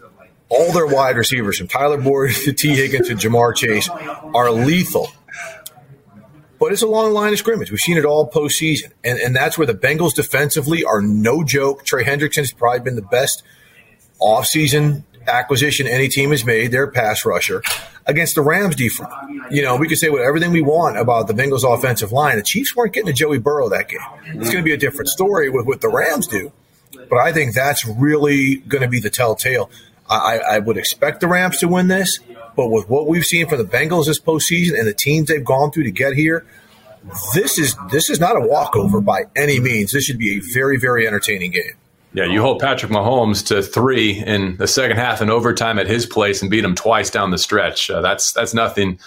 All 0.49 0.73
their 0.73 0.87
wide 0.87 1.17
receivers, 1.17 1.59
from 1.59 1.69
Tyler 1.69 2.01
Boyd 2.01 2.33
to 2.45 2.53
Tee 2.53 2.75
Higgins 2.75 3.09
to 3.09 3.15
Ja'Marr 3.15 3.55
Chase, 3.55 3.89
are 3.91 4.51
lethal. 4.51 5.11
But 6.59 6.73
it's 6.73 6.83
a 6.83 6.87
long 6.87 7.13
line 7.13 7.33
of 7.33 7.39
scrimmage. 7.39 7.71
We've 7.71 7.81
seen 7.81 7.99
it 7.99 8.07
all 8.07 8.31
postseason, 8.31 8.93
and 9.05 9.19
and 9.19 9.37
that's 9.37 9.59
where 9.59 9.67
the 9.67 9.75
Bengals 9.75 10.15
defensively 10.15 10.83
are 10.83 11.03
no 11.03 11.45
joke. 11.45 11.85
Trey 11.85 12.05
Hendrickson's 12.05 12.55
probably 12.55 12.81
been 12.81 12.97
the 12.97 13.03
best 13.03 13.43
offseason 14.21 15.05
acquisition 15.27 15.87
any 15.87 16.09
team 16.09 16.31
has 16.31 16.45
made, 16.45 16.71
their 16.71 16.87
pass 16.87 17.25
rusher, 17.25 17.63
against 18.07 18.35
the 18.35 18.43
Rams 18.43 18.77
defense. 18.77 19.13
You 19.51 19.63
know, 19.63 19.77
we 19.77 19.89
could 19.89 19.99
say 19.99 20.11
what 20.11 20.23
everything 20.23 20.53
we 20.53 20.63
want 20.63 20.99
about 20.99 21.27
the 21.27 21.35
Bengals 21.35 21.65
offensive 21.65 22.13
line. 22.13 22.37
The 22.37 22.43
Chiefs 22.43 22.75
weren't 22.77 22.93
getting 22.93 23.07
to 23.07 23.13
Joey 23.13 23.39
Burrow 23.39 23.69
that 23.71 23.89
game. 23.89 24.01
It's 24.27 24.51
going 24.51 24.59
to 24.59 24.63
be 24.63 24.73
a 24.73 24.79
different 24.79 25.09
story 25.09 25.51
with 25.51 25.67
what 25.67 25.81
the 25.81 25.89
Rams 25.89 26.27
do. 26.27 26.53
But 26.93 27.19
I 27.19 27.33
think 27.33 27.55
that's 27.55 27.87
really 27.87 28.57
going 28.57 28.83
to 28.83 28.89
be 28.89 29.01
the 29.01 29.11
telltale. 29.11 29.71
I, 30.09 30.39
I 30.39 30.59
would 30.59 30.77
expect 30.77 31.21
the 31.21 31.29
Rams 31.29 31.59
to 31.59 31.69
win 31.69 31.89
this, 31.89 32.19
but 32.57 32.69
with 32.69 32.89
what 32.89 33.07
we've 33.07 33.25
seen 33.25 33.49
from 33.49 33.59
the 33.59 33.65
Bengals 33.65 34.07
this 34.07 34.21
postseason 34.21 34.79
and 34.79 34.87
the 34.87 34.93
teams 34.93 35.29
they've 35.29 35.45
gone 35.45 35.71
through 35.71 35.85
to 35.85 35.91
get 35.91 36.13
here, 36.13 36.47
this 37.35 37.59
is 37.59 37.77
this 37.91 38.11
is 38.11 38.21
not 38.21 38.37
a 38.37 38.41
walkover 38.41 39.01
by 39.01 39.25
any 39.37 39.61
means. 39.61 39.93
This 39.93 40.05
should 40.05 40.19
be 40.19 40.37
a 40.37 40.41
very 40.53 40.79
very 40.79 41.07
entertaining 41.07 41.51
game. 41.51 41.75
Yeah, 42.15 42.27
you 42.27 42.41
hold 42.41 42.61
Patrick 42.61 42.93
Mahomes 42.93 43.45
to 43.49 43.61
three 43.61 44.23
in 44.25 44.57
the 44.57 44.69
second 44.69 44.99
half 44.99 45.21
and 45.21 45.31
overtime 45.31 45.81
at 45.81 45.89
his 45.89 46.07
place 46.07 46.43
and 46.43 46.51
beat 46.51 46.65
him 46.65 46.77
twice 46.77 47.11
down 47.11 47.33
the 47.33 47.39
stretch. 47.39 47.91
Uh, 47.91 48.01
that's 48.01 48.33
that's 48.33 48.55
nothing 48.55 49.01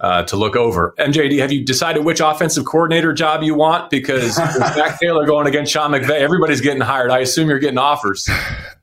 uh, 0.00 0.22
to 0.24 0.36
look 0.36 0.56
over. 0.56 0.94
MJD, 0.98 1.40
have 1.40 1.52
you 1.52 1.64
decided 1.64 2.04
which 2.04 2.20
offensive 2.20 2.64
coordinator 2.64 3.12
job 3.12 3.42
you 3.42 3.54
want? 3.54 3.90
Because 3.90 4.34
Zac 4.74 4.98
Taylor 4.98 5.26
going 5.26 5.46
against 5.46 5.72
Sean 5.72 5.90
McVay, 5.90 6.20
everybody's 6.20 6.60
getting 6.60 6.80
hired. 6.80 7.10
I 7.10 7.18
assume 7.18 7.48
you're 7.48 7.58
getting 7.58 7.78
offers. 7.78 8.28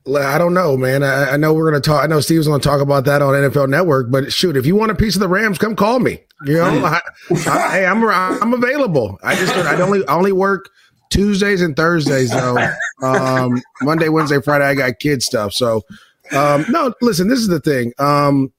I 0.06 0.38
don't 0.38 0.54
know, 0.54 0.76
man. 0.76 1.02
I, 1.02 1.32
I 1.32 1.36
know 1.36 1.52
we're 1.52 1.68
going 1.68 1.82
to 1.82 1.86
talk. 1.88 2.04
I 2.04 2.06
know 2.06 2.20
Steve's 2.20 2.46
going 2.46 2.60
to 2.60 2.68
talk 2.68 2.80
about 2.80 3.06
that 3.06 3.22
on 3.22 3.34
NFL 3.34 3.68
Network. 3.68 4.10
But 4.10 4.32
shoot, 4.32 4.56
if 4.56 4.66
you 4.66 4.76
want 4.76 4.92
a 4.92 4.94
piece 4.94 5.16
of 5.16 5.20
the 5.20 5.28
Rams, 5.28 5.58
come 5.58 5.74
call 5.74 5.98
me. 5.98 6.20
You 6.44 6.54
know, 6.54 6.84
I, 6.84 7.00
I, 7.30 7.70
hey, 7.70 7.86
I'm 7.86 8.04
I'm 8.04 8.52
available. 8.52 9.18
I 9.22 9.34
just 9.34 9.56
I 9.56 9.80
only 9.80 10.06
I 10.06 10.14
only 10.14 10.32
work 10.32 10.68
Tuesdays 11.10 11.62
and 11.62 11.76
Thursdays 11.76 12.30
though. 12.30 12.56
um, 13.02 13.62
Monday, 13.82 14.08
Wednesday, 14.08 14.40
Friday, 14.40 14.64
I 14.64 14.74
got 14.74 14.98
kid 14.98 15.22
stuff. 15.22 15.52
So 15.52 15.82
um, 16.32 16.64
no, 16.68 16.92
listen, 17.00 17.28
this 17.28 17.38
is 17.38 17.48
the 17.48 17.60
thing. 17.60 17.92
Um, 17.98 18.52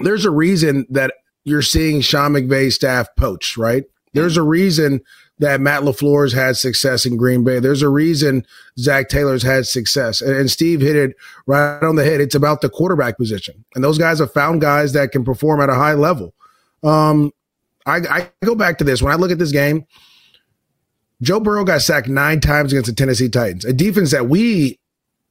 there's 0.00 0.24
a 0.24 0.30
reason 0.30 0.86
that 0.90 1.14
you're 1.44 1.62
seeing 1.62 2.00
Sean 2.00 2.32
McVay's 2.32 2.74
staff 2.74 3.08
poached, 3.16 3.56
right? 3.56 3.84
There's 4.12 4.36
a 4.36 4.42
reason 4.42 5.00
that 5.38 5.60
Matt 5.60 5.82
LaFleur's 5.82 6.34
had 6.34 6.56
success 6.56 7.06
in 7.06 7.16
Green 7.16 7.44
Bay. 7.44 7.60
There's 7.60 7.82
a 7.82 7.88
reason 7.88 8.44
Zac 8.78 9.08
Taylor's 9.08 9.42
had 9.42 9.66
success. 9.66 10.20
And, 10.20 10.36
and, 10.36 10.50
Steve 10.50 10.82
hit 10.82 10.96
it 10.96 11.16
right 11.46 11.82
on 11.82 11.96
the 11.96 12.04
head. 12.04 12.20
It's 12.20 12.34
about 12.34 12.60
the 12.60 12.68
quarterback 12.68 13.16
position. 13.16 13.64
And 13.74 13.82
those 13.82 13.96
guys 13.96 14.18
have 14.18 14.32
found 14.34 14.60
guys 14.60 14.92
that 14.92 15.12
can 15.12 15.24
perform 15.24 15.62
at 15.62 15.70
a 15.70 15.74
high 15.74 15.94
level. 15.94 16.34
Um, 16.82 17.32
I, 17.86 17.96
I 17.96 18.30
go 18.44 18.54
back 18.54 18.76
to 18.78 18.84
this. 18.84 19.00
When 19.00 19.12
I 19.12 19.16
look 19.16 19.30
at 19.30 19.38
this 19.38 19.52
game, 19.52 19.86
Joe 21.22 21.40
Burrow 21.40 21.64
got 21.64 21.82
sacked 21.82 22.08
nine 22.08 22.40
times 22.40 22.72
against 22.72 22.88
the 22.88 22.94
Tennessee 22.94 23.28
Titans, 23.28 23.64
a 23.64 23.72
defense 23.72 24.10
that 24.10 24.28
we, 24.28 24.78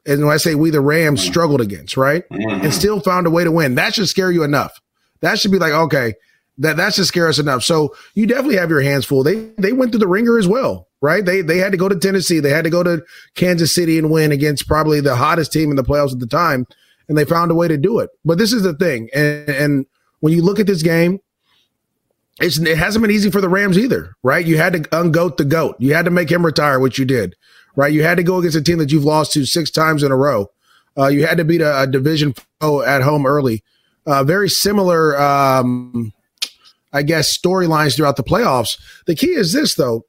and 0.06 0.25
when 0.25 0.34
I 0.34 0.38
say 0.38 0.56
we, 0.56 0.69
the 0.69 0.82
Rams 0.82 1.23
struggled 1.23 1.62
against, 1.62 1.97
right? 1.97 2.28
Mm-hmm. 2.30 2.65
And 2.65 2.73
still 2.73 2.99
found 2.99 3.28
a 3.28 3.32
way 3.32 3.43
to 3.43 3.52
win. 3.52 3.75
That 3.75 3.95
should 3.95 4.08
scare 4.08 4.32
you 4.32 4.43
enough. 4.43 4.80
That 5.21 5.39
should 5.39 5.52
be 5.52 5.60
like, 5.60 5.73
okay, 5.73 6.13
that 6.60 6.78
that 6.78 6.93
should 6.93 7.06
scare 7.06 7.28
us 7.28 7.39
enough. 7.39 7.63
So 7.63 7.95
you 8.13 8.28
definitely 8.28 8.58
have 8.58 8.69
your 8.69 8.82
hands 8.82 9.06
full. 9.06 9.23
They 9.23 9.49
they 9.58 9.73
went 9.73 9.91
through 9.91 9.99
the 9.99 10.08
ringer 10.08 10.38
as 10.38 10.47
well, 10.47 10.88
right? 11.02 11.25
They 11.25 11.41
they 11.41 11.58
had 11.58 11.71
to 11.71 11.78
go 11.78 11.89
to 11.89 11.95
Tennessee, 11.95 12.39
they 12.39 12.52
had 12.52 12.65
to 12.65 12.69
go 12.69 12.84
to 12.84 13.04
Kansas 13.36 13.73
City 13.73 13.97
and 13.97 14.12
win 14.12 14.32
against 14.32 14.67
probably 14.67 15.02
the 15.02 15.15
hottest 15.15 15.52
team 15.52 15.69
in 15.69 15.75
the 15.75 15.84
playoffs 15.84 16.13
at 16.13 16.19
the 16.19 16.28
time, 16.28 16.67
and 17.08 17.17
they 17.17 17.25
found 17.25 17.52
a 17.52 17.56
way 17.56 17.67
to 17.67 17.78
do 17.78 17.99
it. 17.99 18.10
But 18.23 18.38
this 18.38 18.54
is 18.54 18.63
the 18.63 18.73
thing, 18.73 19.10
and, 19.15 19.49
and 19.49 19.86
when 20.19 20.34
you 20.34 20.43
look 20.43 20.60
at 20.60 20.67
this 20.67 20.84
game, 20.84 21.19
it's, 22.41 22.58
it 22.60 22.78
hasn't 22.78 23.02
been 23.02 23.12
easy 23.12 23.32
for 23.32 23.41
the 23.41 23.49
Rams 23.49 23.78
either, 23.78 24.15
right? 24.23 24.45
You 24.45 24.58
had 24.58 24.73
to 24.73 24.80
ungoat 24.80 25.38
the 25.38 25.45
goat. 25.45 25.75
You 25.80 25.93
had 25.93 26.06
to 26.06 26.12
make 26.12 26.32
him 26.32 26.45
retire, 26.45 26.80
which 26.80 26.99
you 26.99 27.06
did, 27.06 27.36
right? 27.75 27.91
You 27.91 28.04
had 28.04 28.17
to 28.17 28.23
go 28.23 28.38
against 28.38 28.58
a 28.58 28.62
team 28.62 28.78
that 28.80 28.91
you've 28.91 29.06
lost 29.06 29.34
to 29.34 29.45
six 29.45 29.69
times 29.69 30.04
in 30.04 30.12
a 30.12 30.17
row. 30.17 30.47
Uh, 30.97 31.08
you 31.08 31.25
had 31.25 31.38
to 31.38 31.45
beat 31.45 31.62
a, 31.62 31.82
a 31.82 31.88
division 31.88 32.34
foe 32.60 32.82
at 32.82 33.02
home 33.02 33.25
early. 33.25 33.63
Uh, 34.06 34.23
very 34.23 34.49
similar, 34.49 35.19
um, 35.19 36.13
I 36.91 37.04
guess, 37.04 37.38
storylines 37.38 37.95
throughout 37.95 38.15
the 38.15 38.23
playoffs. 38.23 38.80
The 39.06 39.15
key 39.15 39.32
is 39.32 39.54
this, 39.54 39.75
though 39.75 40.06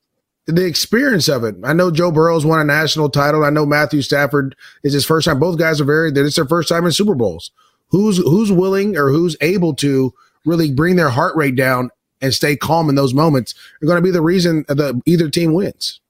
the 0.47 0.67
experience 0.67 1.29
of 1.29 1.45
it. 1.45 1.57
I 1.65 1.73
know 1.73 1.91
Joe 1.91 2.11
Burrow's 2.11 2.47
won 2.47 2.61
a 2.61 2.65
national 2.65 3.11
title. 3.11 3.45
I 3.45 3.51
know 3.51 3.67
Matthew 3.67 4.03
Stafford 4.03 4.57
is 4.83 4.93
his 4.93 5.05
first 5.05 5.27
time. 5.27 5.39
Both 5.39 5.59
guys 5.59 5.81
are 5.81 5.85
very. 5.85 6.11
It's 6.11 6.37
their 6.37 6.47
first 6.47 6.69
time 6.69 6.85
in 6.87 6.93
Super 6.93 7.15
Bowls. 7.15 7.51
Who's 7.89 8.19
who's 8.19 8.53
willing 8.53 8.97
or 8.97 9.11
who's 9.11 9.37
able 9.41 9.75
to 9.77 10.13
really 10.45 10.73
bring 10.73 10.97
their 10.97 11.11
heart 11.11 11.37
rate 11.37 11.57
down 11.57 11.91
and 12.21 12.35
stay 12.35 12.57
calm 12.57 12.89
in 12.89 12.95
those 12.95 13.15
moments 13.15 13.55
are 13.83 13.87
going 13.87 13.97
to 13.97 14.03
be 14.03 14.11
the 14.11 14.23
reason 14.23 14.65
that 14.69 15.01
either 15.07 15.29
team 15.29 15.53
wins. 15.53 16.01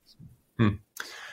Hmm. 0.58 0.76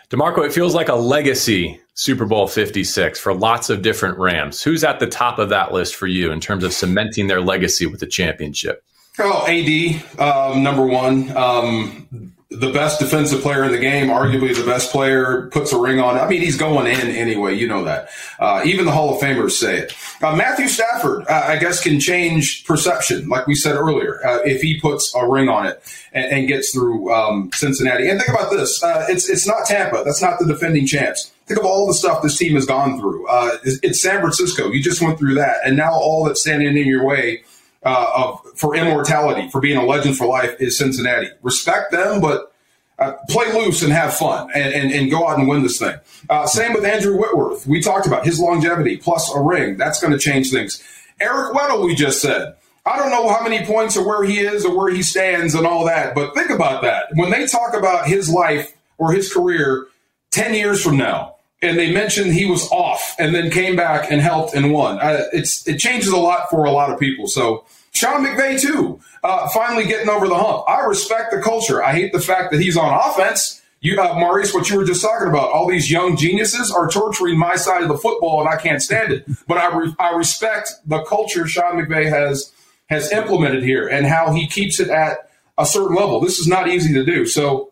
DeMarco, 0.10 0.46
it 0.46 0.54
feels 0.54 0.76
like 0.76 0.90
a 0.90 0.96
legacy 0.96 1.80
Super 1.96 2.26
Bowl 2.26 2.48
56 2.48 3.20
for 3.20 3.34
lots 3.34 3.70
of 3.70 3.82
different 3.82 4.18
Rams. 4.20 4.62
Who's 4.62 4.84
at 4.84 5.00
the 5.00 5.08
top 5.08 5.40
of 5.40 5.50
that 5.50 5.74
list 5.74 5.96
for 5.96 6.06
you 6.06 6.32
in 6.32 6.40
terms 6.40 6.64
of 6.64 6.72
cementing 6.72 7.28
their 7.28 7.42
legacy 7.42 7.88
with 7.88 8.00
the 8.00 8.06
championship? 8.06 8.84
Oh, 9.20 9.48
AD, 9.48 10.20
um, 10.20 10.62
number 10.62 10.86
one. 10.86 11.36
Um, 11.36 12.37
the 12.60 12.72
best 12.72 13.00
defensive 13.00 13.42
player 13.42 13.64
in 13.64 13.72
the 13.72 13.78
game, 13.78 14.08
arguably 14.08 14.56
the 14.56 14.66
best 14.66 14.92
player, 14.92 15.48
puts 15.52 15.72
a 15.74 15.80
ring 15.80 16.00
on. 16.00 16.18
I 16.18 16.28
mean, 16.28 16.42
he's 16.42 16.58
going 16.58 16.88
in 16.88 17.08
anyway. 17.08 17.56
You 17.56 17.68
know 17.68 17.84
that. 17.84 18.10
Uh, 18.40 18.62
even 18.66 18.86
the 18.86 18.92
Hall 18.92 19.16
of 19.16 19.22
Famers 19.22 19.52
say 19.52 19.78
it. 19.78 19.94
Uh, 20.22 20.36
Matthew 20.36 20.68
Stafford, 20.68 21.26
uh, 21.28 21.46
I 21.48 21.58
guess, 21.58 21.82
can 21.82 22.00
change 22.00 22.66
perception, 22.66 23.30
like 23.30 23.46
we 23.48 23.56
said 23.56 23.76
earlier, 23.76 24.26
uh, 24.26 24.40
if 24.44 24.62
he 24.62 24.80
puts 24.80 25.14
a 25.16 25.28
ring 25.28 25.50
on 25.50 25.68
it 25.68 25.82
and, 26.14 26.26
and 26.26 26.48
gets 26.48 26.74
through 26.74 27.14
um, 27.14 27.52
Cincinnati. 27.54 28.10
And 28.10 28.20
think 28.20 28.30
about 28.30 28.52
this: 28.52 28.82
uh, 28.84 29.06
it's 29.10 29.30
it's 29.30 29.48
not 29.48 29.66
Tampa. 29.66 30.04
That's 30.04 30.22
not 30.22 30.40
the 30.40 30.46
defending 30.46 30.88
champs. 30.88 31.32
Think 31.46 31.60
of 31.60 31.66
all 31.66 31.88
the 31.88 31.94
stuff 31.94 32.24
this 32.24 32.38
team 32.38 32.56
has 32.56 32.66
gone 32.66 33.00
through. 33.00 33.28
Uh, 33.28 33.58
it's, 33.64 33.80
it's 33.82 34.02
San 34.02 34.20
Francisco. 34.20 34.70
You 34.70 34.82
just 34.82 35.02
went 35.02 35.20
through 35.20 35.36
that, 35.36 35.58
and 35.66 35.78
now 35.78 35.94
all 35.94 36.24
that's 36.26 36.42
standing 36.42 36.76
in 36.78 36.88
your 36.88 37.06
way 37.06 37.44
uh, 37.84 38.12
of, 38.16 38.42
for 38.56 38.76
immortality, 38.76 39.50
for 39.50 39.62
being 39.62 39.78
a 39.78 39.86
legend 39.86 40.18
for 40.18 40.28
life, 40.28 40.56
is 40.60 40.78
Cincinnati. 40.78 41.30
Respect 41.42 41.92
them, 41.92 42.22
but 42.22 42.54
uh, 43.00 43.14
play 43.30 43.52
loose 43.54 43.84
and 43.84 43.94
have 43.94 44.14
fun 44.14 44.50
and, 44.56 44.74
and, 44.74 44.92
and, 44.92 45.12
go 45.12 45.28
out 45.28 45.38
and 45.38 45.48
win 45.48 45.62
this 45.62 45.78
thing. 45.78 45.96
Uh, 46.30 46.48
same 46.48 46.74
with 46.74 46.84
Andrew 46.84 47.16
Whitworth. 47.16 47.68
We 47.68 47.80
talked 47.80 48.08
about 48.08 48.26
his 48.26 48.40
longevity 48.40 48.98
plus 48.98 49.32
a 49.34 49.40
ring. 49.40 49.78
That's 49.78 50.02
going 50.02 50.14
to 50.14 50.20
change 50.20 50.50
things. 50.50 50.82
Eric 51.20 51.54
Weddle, 51.54 51.86
we 51.86 51.94
just 51.94 52.22
said. 52.22 52.56
I 52.88 52.98
don't 52.98 53.12
know 53.12 53.28
how 53.30 53.44
many 53.44 53.66
points 53.66 53.98
or 53.98 54.08
where 54.08 54.24
he 54.24 54.40
is 54.40 54.66
or 54.66 54.76
where 54.76 54.92
he 54.92 55.04
stands 55.04 55.56
and 55.56 55.68
all 55.68 55.86
that, 55.86 56.16
but 56.16 56.34
think 56.34 56.50
about 56.50 56.84
that. 56.84 57.08
When 57.14 57.30
they 57.30 57.46
talk 57.46 57.76
about 57.76 58.08
his 58.08 58.30
life 58.30 58.74
or 58.98 59.12
his 59.12 59.32
career 59.32 59.88
10 60.32 60.54
years 60.54 60.82
from 60.82 60.98
now, 60.98 61.36
and 61.62 61.78
they 61.78 61.92
mentioned 61.92 62.34
he 62.34 62.46
was 62.46 62.70
off 62.72 63.16
and 63.18 63.34
then 63.34 63.50
came 63.50 63.76
back 63.76 64.12
and 64.12 64.22
helped 64.22 64.54
and 64.54 64.72
won, 64.72 65.00
uh, 65.00 65.24
it's, 65.34 65.68
it 65.68 65.80
changes 65.80 66.10
a 66.10 66.18
lot 66.18 66.50
for 66.50 66.66
a 66.66 66.72
lot 66.72 66.92
of 66.92 67.00
people. 67.00 67.28
So, 67.28 67.66
Sean 67.92 68.24
McVay, 68.24 68.62
too, 68.62 69.00
uh, 69.24 69.48
finally 69.50 69.86
getting 69.86 70.08
over 70.10 70.28
the 70.28 70.36
hump. 70.36 70.70
I 70.70 70.82
respect 70.82 71.32
the 71.32 71.42
culture. 71.42 71.84
I 71.84 71.94
hate 71.94 72.14
the 72.14 72.22
fact 72.22 72.52
that 72.52 72.62
he's 72.62 72.78
on 72.78 72.94
offense. 72.94 73.62
You, 73.80 74.00
uh, 74.00 74.14
Maurice, 74.14 74.54
what 74.54 74.70
you 74.70 74.78
were 74.78 74.86
just 74.86 75.02
talking 75.02 75.28
about, 75.28 75.52
all 75.52 75.68
these 75.68 75.90
young 75.90 76.16
geniuses 76.16 76.72
are 76.72 76.88
torturing 76.90 77.40
my 77.40 77.56
side 77.56 77.82
of 77.82 77.88
the 77.88 77.98
football, 77.98 78.40
and 78.40 78.50
I 78.50 78.58
can't 78.58 78.82
stand 78.82 79.12
it. 79.14 79.26
But 79.48 79.58
I, 79.58 79.76
re- 79.76 79.96
I 79.98 80.12
respect 80.12 80.74
the 80.86 81.04
culture 81.04 81.48
Sean 81.48 81.78
McVay 81.80 82.10
has 82.10 82.54
has 82.90 83.12
implemented 83.12 83.64
here 83.64 83.88
and 83.88 84.06
how 84.06 84.32
he 84.32 84.48
keeps 84.48 84.80
it 84.80 84.90
at 84.90 85.30
a 85.58 85.66
certain 85.66 85.96
level. 85.96 86.22
This 86.22 86.40
is 86.40 86.48
not 86.48 86.70
easy 86.70 86.94
to 86.94 87.04
do. 87.04 87.26
So, 87.26 87.72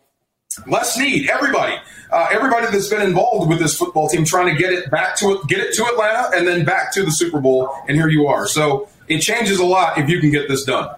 Les 0.66 0.94
Snead, 0.94 1.28
everybody, 1.30 1.76
uh, 2.10 2.28
everybody 2.30 2.66
that's 2.66 2.88
been 2.88 3.02
involved 3.02 3.48
with 3.48 3.58
this 3.58 3.76
football 3.76 4.08
team, 4.08 4.24
trying 4.24 4.52
to 4.54 4.60
get 4.60 4.72
it 4.72 4.90
back 4.90 5.16
to 5.16 5.32
it, 5.32 5.46
get 5.48 5.60
it 5.60 5.74
to 5.74 5.84
Atlanta, 5.84 6.30
and 6.34 6.46
then 6.46 6.64
back 6.64 6.92
to 6.94 7.02
the 7.02 7.10
Super 7.10 7.40
Bowl, 7.40 7.70
and 7.88 7.96
here 7.96 8.08
you 8.08 8.26
are. 8.26 8.46
So 8.46 8.88
it 9.08 9.20
changes 9.20 9.58
a 9.58 9.64
lot 9.64 9.98
if 9.98 10.08
you 10.08 10.20
can 10.20 10.30
get 10.30 10.48
this 10.48 10.64
done. 10.64 10.88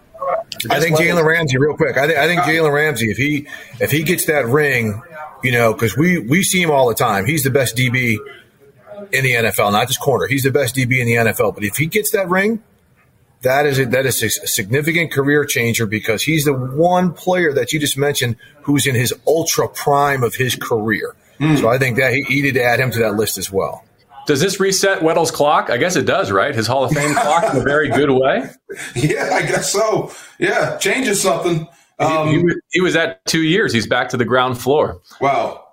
I 0.71 0.81
think 0.81 0.97
Jalen 0.97 1.25
Ramsey, 1.25 1.59
real 1.59 1.77
quick. 1.77 1.97
I, 1.97 2.07
th- 2.07 2.19
I 2.19 2.27
think 2.27 2.43
Jalen 2.43 2.73
Ramsey, 2.73 3.11
if 3.11 3.17
he 3.17 3.47
if 3.81 3.91
he 3.91 4.03
gets 4.03 4.27
that 4.27 4.47
ring, 4.47 5.01
you 5.43 5.53
know, 5.53 5.73
because 5.73 5.97
we 5.97 6.19
we 6.19 6.43
see 6.43 6.63
him 6.63 6.71
all 6.71 6.89
the 6.89 6.95
time. 6.95 7.27
He's 7.27 7.43
the 7.43 7.51
best 7.51 7.77
DB 7.77 8.19
in 9.13 9.25
the 9.25 9.33
NFL, 9.33 9.73
not 9.73 9.87
just 9.87 10.01
corner. 10.01 10.27
He's 10.27 10.43
the 10.43 10.51
best 10.51 10.75
DB 10.75 10.99
in 10.99 11.07
the 11.07 11.31
NFL. 11.31 11.55
But 11.55 11.65
if 11.65 11.77
he 11.77 11.87
gets 11.87 12.11
that 12.13 12.29
ring, 12.29 12.63
that 13.43 13.67
is 13.67 13.79
a, 13.79 13.87
that 13.87 14.07
is 14.07 14.23
a 14.23 14.31
significant 14.31 15.13
career 15.13 15.45
changer 15.45 15.87
because 15.87 16.23
he's 16.23 16.45
the 16.45 16.53
one 16.53 17.13
player 17.13 17.53
that 17.53 17.73
you 17.73 17.79
just 17.79 17.97
mentioned 17.97 18.37
who's 18.63 18.87
in 18.87 18.95
his 18.95 19.15
ultra 19.27 19.69
prime 19.69 20.23
of 20.23 20.35
his 20.35 20.57
career. 20.57 21.15
Mm. 21.39 21.59
So 21.59 21.69
I 21.69 21.79
think 21.79 21.99
that 21.99 22.13
he, 22.13 22.23
he 22.23 22.35
needed 22.37 22.55
to 22.55 22.65
add 22.65 22.81
him 22.81 22.91
to 22.91 22.99
that 23.01 23.15
list 23.15 23.39
as 23.39 23.51
well. 23.53 23.85
Does 24.27 24.41
this 24.41 24.61
reset 24.61 25.03
Weddle's 25.03 25.31
clock? 25.31 25.71
I 25.71 25.79
guess 25.79 25.97
it 25.97 26.05
does, 26.05 26.31
right? 26.31 26.55
His 26.55 26.67
Hall 26.67 26.85
of 26.85 26.93
Fame 26.93 27.15
clock 27.15 27.55
in 27.55 27.61
a 27.61 27.65
very 27.65 27.89
good 27.89 28.11
way. 28.11 28.51
Yeah, 28.95 29.31
I 29.33 29.43
guess 29.43 29.73
so. 29.73 30.13
Yeah, 30.39 30.77
changes 30.77 31.23
something. 31.23 31.67
Um, 31.99 32.29
he, 32.29 32.37
he, 32.37 32.55
he, 32.73 32.81
was 32.81 32.95
at 32.95 33.25
two 33.25 33.43
years. 33.43 33.73
He's 33.73 33.87
back 33.87 34.11
to 34.11 34.17
the 34.17 34.25
ground 34.25 34.59
floor. 34.59 35.01
Wow. 35.21 35.65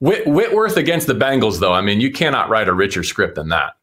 Whit, 0.00 0.26
Whitworth 0.26 0.76
against 0.76 1.06
the 1.06 1.14
Bengals, 1.14 1.60
though. 1.60 1.72
I 1.72 1.80
mean, 1.80 2.00
you 2.00 2.12
cannot 2.12 2.48
write 2.48 2.68
a 2.68 2.74
richer 2.74 3.02
script 3.02 3.36
than 3.36 3.48
that. 3.48 3.74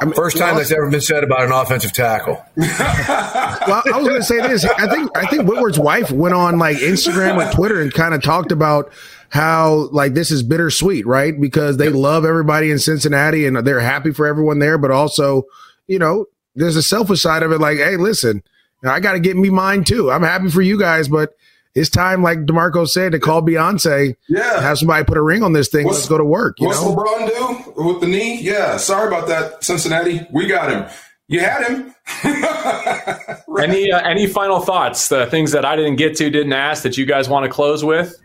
I 0.00 0.06
mean, 0.06 0.14
First 0.14 0.38
time 0.38 0.56
that's 0.56 0.72
ever 0.72 0.88
been 0.88 1.00
said 1.00 1.24
about 1.24 1.42
an 1.42 1.52
offensive 1.52 1.92
tackle. 1.92 2.42
well, 2.56 3.82
I 3.84 3.92
was 3.94 4.08
going 4.08 4.20
to 4.20 4.22
say 4.22 4.40
this. 4.40 4.64
I 4.64 4.88
think 4.88 5.10
I 5.16 5.26
think 5.26 5.46
Whitworth's 5.46 5.78
wife 5.78 6.10
went 6.10 6.34
on 6.34 6.58
like 6.58 6.78
Instagram 6.78 7.42
and 7.42 7.52
Twitter 7.52 7.80
and 7.80 7.92
kind 7.92 8.14
of 8.14 8.22
talked 8.22 8.50
about 8.50 8.92
how 9.28 9.88
like 9.92 10.14
this 10.14 10.30
is 10.30 10.42
bittersweet, 10.42 11.06
right? 11.06 11.38
Because 11.38 11.76
they 11.76 11.90
love 11.90 12.24
everybody 12.24 12.70
in 12.70 12.78
Cincinnati 12.78 13.46
and 13.46 13.56
they're 13.58 13.80
happy 13.80 14.12
for 14.12 14.26
everyone 14.26 14.58
there, 14.58 14.78
but 14.78 14.90
also, 14.90 15.44
you 15.86 15.98
know, 15.98 16.26
there's 16.54 16.76
a 16.76 16.82
selfish 16.82 17.20
side 17.20 17.42
of 17.42 17.52
it. 17.52 17.60
Like, 17.60 17.78
hey, 17.78 17.96
listen, 17.96 18.42
I 18.82 19.00
got 19.00 19.12
to 19.12 19.20
get 19.20 19.36
me 19.36 19.50
mine 19.50 19.84
too. 19.84 20.10
I'm 20.10 20.22
happy 20.22 20.50
for 20.50 20.62
you 20.62 20.78
guys, 20.78 21.08
but 21.08 21.34
it's 21.74 21.90
time, 21.90 22.22
like 22.22 22.40
Demarco 22.40 22.88
said, 22.88 23.12
to 23.12 23.18
call 23.18 23.42
Beyonce. 23.42 24.16
Yeah, 24.28 24.60
have 24.60 24.78
somebody 24.78 25.04
put 25.04 25.16
a 25.16 25.22
ring 25.22 25.42
on 25.42 25.52
this 25.52 25.68
thing. 25.68 25.86
What's, 25.86 25.98
Let's 25.98 26.08
go 26.08 26.18
to 26.18 26.24
work. 26.24 26.56
what's 26.58 26.80
know? 26.82 26.94
LeBron 26.94 27.74
do 27.74 27.82
with 27.84 28.00
the 28.00 28.06
knee? 28.06 28.40
Yeah, 28.40 28.76
sorry 28.76 29.08
about 29.08 29.28
that, 29.28 29.62
Cincinnati. 29.62 30.26
We 30.32 30.46
got 30.46 30.70
him. 30.70 30.86
You 31.28 31.40
had 31.40 31.64
him. 31.64 31.94
right. 33.46 33.68
Any 33.68 33.92
uh, 33.92 34.00
any 34.00 34.26
final 34.26 34.58
thoughts? 34.58 35.08
The 35.08 35.26
things 35.26 35.52
that 35.52 35.64
I 35.64 35.76
didn't 35.76 35.96
get 35.96 36.16
to, 36.16 36.28
didn't 36.28 36.52
ask 36.52 36.82
that 36.82 36.96
you 36.98 37.06
guys 37.06 37.28
want 37.28 37.44
to 37.44 37.50
close 37.50 37.84
with? 37.84 38.16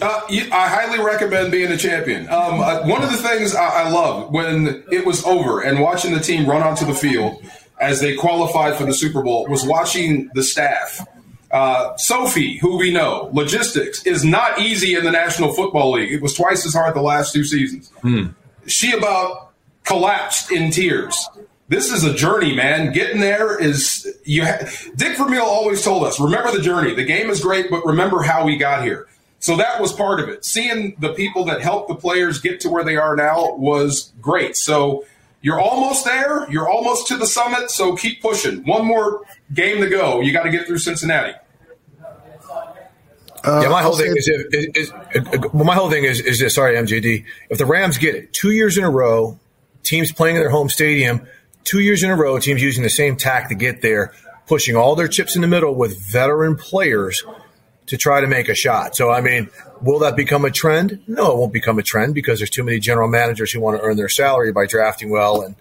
Uh, 0.00 0.20
I 0.28 0.68
highly 0.68 1.04
recommend 1.04 1.52
being 1.52 1.70
a 1.70 1.76
champion. 1.76 2.28
Um, 2.28 2.60
uh, 2.60 2.82
one 2.86 3.02
of 3.02 3.10
the 3.12 3.18
things 3.18 3.54
I, 3.54 3.84
I 3.84 3.90
love 3.90 4.32
when 4.32 4.84
it 4.90 5.06
was 5.06 5.24
over 5.24 5.60
and 5.60 5.80
watching 5.80 6.12
the 6.12 6.20
team 6.20 6.48
run 6.48 6.62
onto 6.62 6.84
the 6.84 6.94
field 6.94 7.40
as 7.80 8.00
they 8.00 8.16
qualified 8.16 8.74
for 8.76 8.84
the 8.84 8.94
Super 8.94 9.22
Bowl 9.22 9.46
was 9.48 9.64
watching 9.64 10.30
the 10.34 10.42
staff 10.42 11.06
uh, 11.52 11.96
Sophie, 11.96 12.56
who 12.58 12.78
we 12.78 12.90
know, 12.92 13.30
logistics 13.32 14.04
is 14.06 14.24
not 14.24 14.58
easy 14.58 14.94
in 14.94 15.04
the 15.04 15.10
National 15.10 15.52
Football 15.52 15.92
League. 15.92 16.12
It 16.12 16.22
was 16.22 16.34
twice 16.34 16.64
as 16.66 16.72
hard 16.72 16.94
the 16.94 17.02
last 17.02 17.32
two 17.32 17.44
seasons. 17.44 17.90
Hmm. 18.00 18.28
She 18.66 18.92
about 18.92 19.52
collapsed 19.84 20.50
in 20.50 20.70
tears. 20.70 21.28
This 21.68 21.92
is 21.92 22.04
a 22.04 22.14
journey, 22.14 22.54
man. 22.54 22.92
Getting 22.92 23.20
there 23.20 23.58
is 23.58 24.06
you. 24.24 24.44
Ha- 24.44 24.68
Dick 24.96 25.16
Vermeil 25.16 25.42
always 25.42 25.82
told 25.82 26.04
us, 26.04 26.20
remember 26.20 26.52
the 26.52 26.62
journey. 26.62 26.94
The 26.94 27.04
game 27.04 27.30
is 27.30 27.40
great, 27.40 27.70
but 27.70 27.84
remember 27.84 28.22
how 28.22 28.44
we 28.44 28.56
got 28.56 28.82
here. 28.84 29.06
So 29.38 29.56
that 29.56 29.80
was 29.80 29.92
part 29.92 30.20
of 30.20 30.28
it. 30.28 30.44
Seeing 30.44 30.94
the 31.00 31.12
people 31.14 31.44
that 31.46 31.62
helped 31.62 31.88
the 31.88 31.96
players 31.96 32.40
get 32.40 32.60
to 32.60 32.68
where 32.68 32.84
they 32.84 32.96
are 32.96 33.16
now 33.16 33.54
was 33.56 34.12
great. 34.20 34.56
So 34.56 35.04
you're 35.40 35.60
almost 35.60 36.04
there. 36.04 36.48
You're 36.50 36.68
almost 36.68 37.08
to 37.08 37.16
the 37.16 37.26
summit. 37.26 37.70
So 37.70 37.96
keep 37.96 38.22
pushing. 38.22 38.64
One 38.64 38.84
more 38.86 39.22
game 39.52 39.80
to 39.80 39.88
go. 39.88 40.20
You 40.20 40.32
got 40.32 40.44
to 40.44 40.50
get 40.50 40.66
through 40.66 40.78
Cincinnati. 40.78 41.34
Uh, 43.44 43.60
yeah, 43.62 43.68
my 43.68 43.82
whole 43.82 43.96
thing 43.96 44.14
is, 44.16 44.28
is, 44.28 44.44
is, 44.52 44.92
is, 45.14 45.40
well, 45.52 45.64
my 45.64 45.74
whole 45.74 45.90
thing 45.90 46.04
is 46.04 46.20
is 46.20 46.38
this. 46.38 46.54
Sorry, 46.54 46.76
MJD. 46.76 47.24
If 47.50 47.58
the 47.58 47.66
Rams 47.66 47.98
get 47.98 48.14
it 48.14 48.32
two 48.32 48.52
years 48.52 48.78
in 48.78 48.84
a 48.84 48.90
row, 48.90 49.38
teams 49.82 50.12
playing 50.12 50.36
in 50.36 50.42
their 50.42 50.50
home 50.50 50.68
stadium, 50.68 51.26
two 51.64 51.80
years 51.80 52.02
in 52.02 52.10
a 52.10 52.16
row, 52.16 52.38
teams 52.38 52.62
using 52.62 52.82
the 52.82 52.90
same 52.90 53.16
tack 53.16 53.48
to 53.48 53.54
get 53.54 53.82
there, 53.82 54.12
pushing 54.46 54.76
all 54.76 54.94
their 54.94 55.08
chips 55.08 55.34
in 55.34 55.42
the 55.42 55.48
middle 55.48 55.74
with 55.74 56.00
veteran 56.00 56.56
players 56.56 57.24
to 57.86 57.96
try 57.96 58.20
to 58.20 58.26
make 58.26 58.48
a 58.48 58.54
shot. 58.54 58.94
So, 58.94 59.10
I 59.10 59.20
mean, 59.20 59.50
will 59.80 59.98
that 60.00 60.16
become 60.16 60.44
a 60.44 60.50
trend? 60.50 61.02
No, 61.08 61.32
it 61.32 61.38
won't 61.38 61.52
become 61.52 61.78
a 61.78 61.82
trend 61.82 62.14
because 62.14 62.38
there's 62.38 62.50
too 62.50 62.62
many 62.62 62.78
general 62.78 63.08
managers 63.08 63.50
who 63.50 63.60
want 63.60 63.76
to 63.76 63.82
earn 63.82 63.96
their 63.96 64.08
salary 64.08 64.52
by 64.52 64.66
drafting 64.66 65.10
well 65.10 65.42
and 65.42 65.56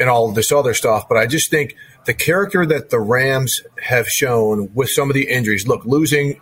and 0.00 0.08
all 0.08 0.30
this 0.32 0.52
other 0.52 0.74
stuff. 0.74 1.08
But 1.08 1.18
I 1.18 1.26
just 1.26 1.50
think 1.50 1.76
the 2.06 2.14
character 2.14 2.64
that 2.64 2.90
the 2.90 3.00
Rams 3.00 3.62
have 3.82 4.08
shown 4.08 4.72
with 4.74 4.90
some 4.90 5.10
of 5.10 5.14
the 5.14 5.28
injuries. 5.28 5.66
Look, 5.66 5.84
losing 5.84 6.40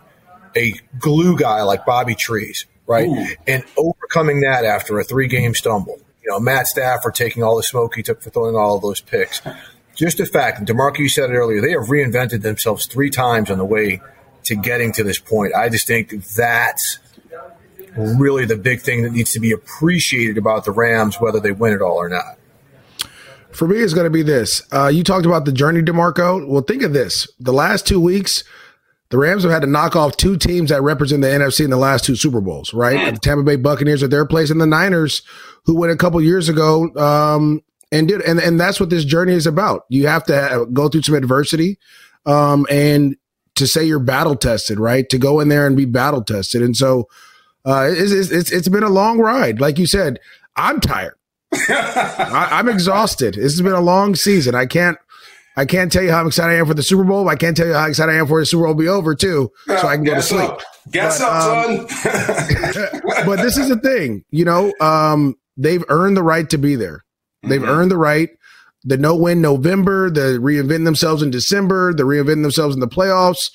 a 0.57 0.73
glue 0.99 1.37
guy 1.37 1.61
like 1.63 1.85
Bobby 1.85 2.15
Trees, 2.15 2.65
right? 2.87 3.07
Ooh. 3.07 3.27
And 3.47 3.63
overcoming 3.77 4.41
that 4.41 4.65
after 4.65 4.99
a 4.99 5.03
three 5.03 5.27
game 5.27 5.53
stumble. 5.53 5.99
You 6.23 6.31
know, 6.31 6.39
Matt 6.39 6.67
Stafford 6.67 7.15
taking 7.15 7.43
all 7.43 7.55
the 7.55 7.63
smoke 7.63 7.95
he 7.95 8.03
took 8.03 8.21
for 8.21 8.29
throwing 8.29 8.55
all 8.55 8.75
of 8.75 8.81
those 8.81 8.99
picks. 8.99 9.41
Just 9.95 10.17
the 10.17 10.25
fact, 10.25 10.63
DeMarco, 10.65 10.99
you 10.99 11.09
said 11.09 11.29
it 11.29 11.33
earlier, 11.33 11.61
they 11.61 11.71
have 11.71 11.87
reinvented 11.87 12.41
themselves 12.41 12.85
three 12.85 13.09
times 13.09 13.49
on 13.49 13.57
the 13.57 13.65
way 13.65 14.01
to 14.43 14.55
getting 14.55 14.91
to 14.93 15.03
this 15.03 15.19
point. 15.19 15.53
I 15.55 15.69
just 15.69 15.87
think 15.87 16.11
that's 16.35 16.99
really 17.95 18.45
the 18.45 18.57
big 18.57 18.81
thing 18.81 19.03
that 19.03 19.11
needs 19.11 19.31
to 19.31 19.39
be 19.39 19.51
appreciated 19.51 20.37
about 20.37 20.65
the 20.65 20.71
Rams, 20.71 21.15
whether 21.19 21.39
they 21.39 21.51
win 21.51 21.73
it 21.73 21.81
all 21.81 21.97
or 21.97 22.09
not. 22.09 22.37
For 23.51 23.67
me, 23.67 23.77
it's 23.77 23.93
going 23.93 24.05
to 24.05 24.11
be 24.11 24.21
this. 24.21 24.61
Uh, 24.71 24.87
you 24.87 25.03
talked 25.03 25.25
about 25.25 25.45
the 25.45 25.51
journey, 25.51 25.81
DeMarco. 25.81 26.47
Well, 26.47 26.61
think 26.61 26.83
of 26.83 26.93
this. 26.93 27.27
The 27.39 27.53
last 27.53 27.87
two 27.87 27.99
weeks, 27.99 28.43
the 29.09 29.17
Rams 29.17 29.43
have 29.43 29.51
had 29.51 29.61
to 29.61 29.67
knock 29.67 29.95
off 29.95 30.17
two 30.17 30.37
teams 30.37 30.69
that 30.69 30.81
represent 30.81 31.21
the 31.21 31.27
NFC 31.27 31.63
in 31.63 31.69
the 31.69 31.77
last 31.77 32.03
two 32.03 32.15
Super 32.15 32.41
Bowls, 32.41 32.73
right? 32.73 33.13
The 33.13 33.19
Tampa 33.19 33.43
Bay 33.43 33.55
Buccaneers 33.55 34.03
at 34.03 34.09
their 34.09 34.25
place 34.25 34.49
and 34.49 34.59
the 34.59 34.67
Niners, 34.67 35.21
who 35.65 35.75
went 35.75 35.93
a 35.93 35.97
couple 35.97 36.21
years 36.21 36.49
ago, 36.49 36.93
um, 36.95 37.61
and 37.91 38.09
did, 38.09 38.21
and, 38.21 38.39
and 38.39 38.59
that's 38.59 38.79
what 38.79 38.89
this 38.89 39.05
journey 39.05 39.33
is 39.33 39.47
about. 39.47 39.85
You 39.89 40.07
have 40.07 40.25
to 40.25 40.35
have, 40.35 40.73
go 40.73 40.89
through 40.89 41.03
some 41.03 41.15
adversity, 41.15 41.79
um, 42.25 42.65
and 42.69 43.15
to 43.55 43.65
say 43.65 43.85
you're 43.85 43.99
battle 43.99 44.35
tested, 44.35 44.79
right? 44.79 45.07
To 45.09 45.17
go 45.17 45.39
in 45.39 45.47
there 45.47 45.65
and 45.65 45.77
be 45.77 45.85
battle 45.85 46.23
tested. 46.23 46.61
And 46.61 46.75
so, 46.75 47.07
uh, 47.65 47.89
it's, 47.89 48.31
it's, 48.31 48.51
it's 48.51 48.69
been 48.69 48.83
a 48.83 48.89
long 48.89 49.19
ride. 49.19 49.59
Like 49.59 49.79
you 49.79 49.87
said, 49.87 50.19
I'm 50.55 50.79
tired. 50.79 51.15
I, 51.53 52.49
I'm 52.51 52.69
exhausted. 52.69 53.35
This 53.35 53.53
has 53.53 53.61
been 53.61 53.73
a 53.73 53.81
long 53.81 54.15
season. 54.15 54.53
I 54.53 54.65
can't, 54.65 54.97
I 55.57 55.65
can't 55.65 55.91
tell 55.91 56.03
you 56.03 56.11
how 56.11 56.25
excited 56.27 56.53
I 56.53 56.59
am 56.59 56.67
for 56.67 56.75
the 56.75 56.83
Super 56.83 57.03
Bowl. 57.03 57.27
I 57.27 57.35
can't 57.35 57.57
tell 57.57 57.65
you 57.65 57.73
how 57.73 57.87
excited 57.87 58.11
I 58.11 58.19
am 58.19 58.27
for 58.27 58.39
the 58.39 58.45
Super 58.45 58.65
Bowl 58.65 58.75
to 58.75 58.79
be 58.79 58.87
over 58.87 59.15
too, 59.15 59.51
so 59.65 59.87
I 59.87 59.95
can 59.95 60.03
go 60.03 60.13
to 60.13 60.21
sleep. 60.21 60.51
Up. 60.51 60.61
Guess 60.91 61.19
but, 61.19 61.27
up, 61.27 61.69
um, 61.69 61.89
son. 61.89 63.01
but 63.25 63.37
this 63.37 63.57
is 63.57 63.67
the 63.67 63.77
thing, 63.77 64.23
you 64.29 64.45
know. 64.45 64.71
Um, 64.79 65.35
they've 65.57 65.83
earned 65.89 66.15
the 66.15 66.21
right 66.21 66.47
to 66.51 66.59
be 66.59 66.75
there. 66.75 67.03
They've 67.41 67.59
mm-hmm. 67.59 67.69
earned 67.71 67.89
the 67.89 67.97
right. 67.97 68.29
The 68.83 68.97
no 68.97 69.15
win 69.15 69.41
November, 69.41 70.11
the 70.11 70.37
reinventing 70.39 70.85
themselves 70.85 71.23
in 71.23 71.31
December, 71.31 71.91
the 71.91 72.03
reinventing 72.03 72.43
themselves 72.43 72.75
in 72.75 72.79
the 72.79 72.87
playoffs, 72.87 73.49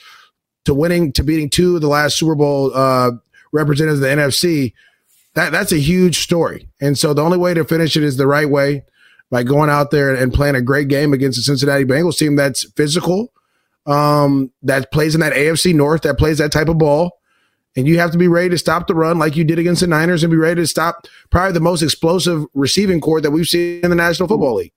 to 0.65 0.75
winning 0.75 1.12
to 1.12 1.23
beating 1.23 1.51
two 1.51 1.77
of 1.77 1.83
the 1.83 1.88
last 1.88 2.19
Super 2.19 2.35
Bowl 2.35 2.73
uh, 2.75 3.12
representatives 3.53 4.01
of 4.01 4.09
the 4.09 4.15
NFC. 4.15 4.73
That 5.35 5.53
that's 5.53 5.71
a 5.71 5.79
huge 5.79 6.19
story. 6.19 6.69
And 6.81 6.99
so 6.99 7.15
the 7.15 7.23
only 7.23 7.38
way 7.38 7.55
to 7.55 7.65
finish 7.65 7.97
it 7.97 8.03
is 8.03 8.17
the 8.17 8.27
right 8.27 8.51
way 8.51 8.83
by 9.33 9.42
going 9.42 9.71
out 9.71 9.90
there 9.90 10.14
and 10.14 10.31
playing 10.33 10.55
a 10.55 10.61
great 10.61 10.88
game 10.88 11.14
against 11.14 11.38
the 11.38 11.42
Cincinnati 11.42 11.85
Bengals 11.85 12.18
team 12.18 12.37
that's 12.37 12.71
physical, 12.73 13.33
um, 13.87 14.53
that 14.62 14.92
plays 14.92 15.14
in 15.14 15.23
that 15.23 15.33
AFC 15.33 15.75
North, 15.75 16.03
that 16.03 16.18
plays 16.18 16.37
that 16.37 16.53
type 16.53 16.68
of 16.68 16.77
ball. 16.77 17.18
And 17.75 17.88
you 17.88 17.99
have 17.99 18.11
to 18.11 18.18
be 18.18 18.29
ready 18.29 18.51
to 18.51 18.59
stop 18.59 18.87
the 18.87 18.95
run 18.95 19.18
like 19.18 19.35
you 19.35 19.45
did 19.45 19.59
against 19.59 19.81
the 19.81 19.87
Niners 19.87 20.23
and 20.23 20.31
be 20.31 20.37
ready 20.37 20.61
to 20.61 20.66
stop 20.66 21.07
probably 21.31 21.55
the 21.55 21.61
most 21.61 21.81
explosive 21.81 22.45
receiving 22.53 23.01
corps 23.01 23.23
that 23.23 23.31
we've 23.31 23.47
seen 23.47 23.81
in 23.83 23.88
the 23.88 23.97
National 23.97 24.29
Football 24.29 24.57
League. 24.57 24.75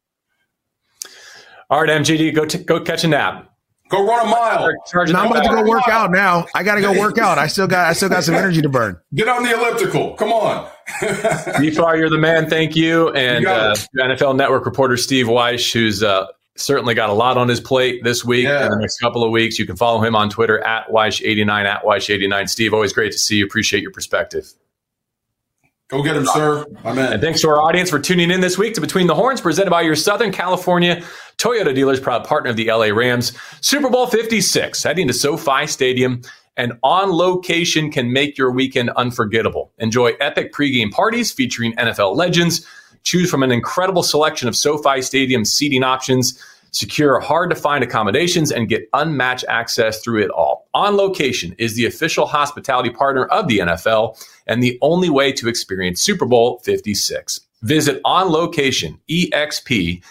All 1.70 1.82
right, 1.82 1.90
MJD, 1.90 2.34
go 2.34 2.46
t- 2.46 2.64
go 2.64 2.80
catch 2.80 3.04
a 3.04 3.10
nap. 3.10 3.52
Go 3.90 4.06
run 4.08 4.26
a 4.26 4.30
mile. 4.30 4.68
No, 4.96 5.20
I'm 5.20 5.32
about 5.32 5.44
to 5.44 5.50
go 5.50 5.64
work 5.64 5.88
out 5.88 6.12
now. 6.12 6.48
I 6.56 6.64
got 6.64 6.76
to 6.76 6.82
go 6.82 6.92
work 7.00 7.18
out. 7.20 7.38
I 7.38 7.48
still 7.48 7.68
got 7.68 7.88
I 7.88 7.94
still 7.94 8.10
got 8.10 8.24
some 8.24 8.36
energy 8.36 8.62
to 8.62 8.70
burn. 8.70 9.00
Get 9.14 9.28
on 9.28 9.44
the 9.44 9.54
elliptical. 9.54 10.14
Come 10.16 10.34
on. 10.34 10.70
Defar, 11.00 11.98
you're 11.98 12.10
the 12.10 12.18
man. 12.18 12.50
Thank 12.50 12.76
you. 12.76 13.10
And 13.10 13.44
you 13.44 13.50
uh, 13.50 13.76
NFL 14.00 14.38
Network 14.38 14.66
reporter 14.66 14.98
Steve 14.98 15.28
Wyche, 15.28 15.72
who's 15.72 16.02
uh, 16.02 16.28
certainly 16.56 16.96
got 16.96 17.10
a 17.10 17.14
lot 17.14 17.38
on 17.38 17.48
his 17.48 17.60
plate 17.60 18.04
this 18.04 18.26
week 18.26 18.46
yeah. 18.46 18.64
and 18.64 18.74
the 18.74 18.78
next 18.78 19.00
couple 19.00 19.24
of 19.24 19.32
weeks. 19.32 19.60
You 19.60 19.66
can 19.66 19.76
follow 19.76 20.02
him 20.02 20.16
on 20.16 20.30
Twitter 20.30 20.64
at 20.64 20.88
Wyche89, 20.88 21.66
at 21.66 21.84
Wyche89. 21.84 22.50
Steve, 22.50 22.74
always 22.74 22.94
great 22.94 23.12
to 23.12 23.20
see 23.20 23.38
you. 23.38 23.46
Appreciate 23.46 23.82
your 23.84 23.92
perspective. 23.92 24.52
Go 25.88 26.02
get 26.02 26.16
him, 26.16 26.26
sir. 26.26 26.66
Amen. 26.84 27.14
And 27.14 27.22
thanks 27.22 27.42
to 27.42 27.50
our 27.50 27.62
audience 27.62 27.92
for 27.92 28.00
tuning 28.00 28.32
in 28.32 28.42
this 28.42 28.58
week 28.58 28.74
to 28.74 28.82
Between 28.82 29.06
the 29.06 29.14
Horns, 29.14 29.40
presented 29.40 29.70
by 29.70 29.82
your 29.82 29.96
Southern 29.96 30.32
California 30.32 31.04
Toyota 31.38 31.76
dealers, 31.76 32.00
proud 32.00 32.26
partner 32.26 32.50
of 32.50 32.56
the 32.56 32.72
LA 32.72 32.88
Rams. 32.88 33.34
Super 33.62 33.90
Bowl 33.90 34.08
56, 34.08 34.82
heading 34.82 35.08
to 35.08 35.14
SoFi 35.14 35.68
Stadium 35.68 36.24
and 36.58 36.74
on 36.84 37.12
location 37.12 37.92
can 37.92 38.12
make 38.12 38.38
your 38.38 38.50
weekend 38.50 38.90
unforgettable. 38.92 39.72
Enjoy 39.78 40.14
epic 40.20 40.54
pregame 40.54 40.90
parties 40.90 41.32
featuring 41.32 41.74
NFL 41.74 42.16
legends. 42.16 42.66
Choose 43.04 43.30
from 43.30 43.44
an 43.44 43.52
incredible 43.52 44.02
selection 44.02 44.48
of 44.48 44.56
SoFi 44.56 45.02
Stadium 45.02 45.46
seating 45.46 45.84
options 45.84 46.42
Secure 46.76 47.22
hard 47.22 47.50
to 47.52 47.56
find 47.56 47.86
accommodations 47.86 48.52
and 48.52 48.68
get 48.68 48.90
unmatched 48.92 49.46
access 49.48 50.02
through 50.02 50.22
it 50.22 50.30
all. 50.30 50.68
On 50.74 50.98
Location 50.98 51.56
is 51.58 51.78
the 51.78 51.86
official 51.86 52.26
hospitality 52.26 52.90
partner 52.90 53.28
of 53.28 53.48
the 53.48 53.60
NFL 53.60 54.22
and 54.48 54.62
the 54.62 54.78
only 54.82 55.10
way 55.10 55.32
to 55.34 55.48
experience 55.48 56.02
Super 56.02 56.26
Bowl 56.26 56.60
56. 56.64 57.40
Visit 57.62 58.02
On 58.06 58.30
Location, 58.30 59.00
EXP 59.10 60.04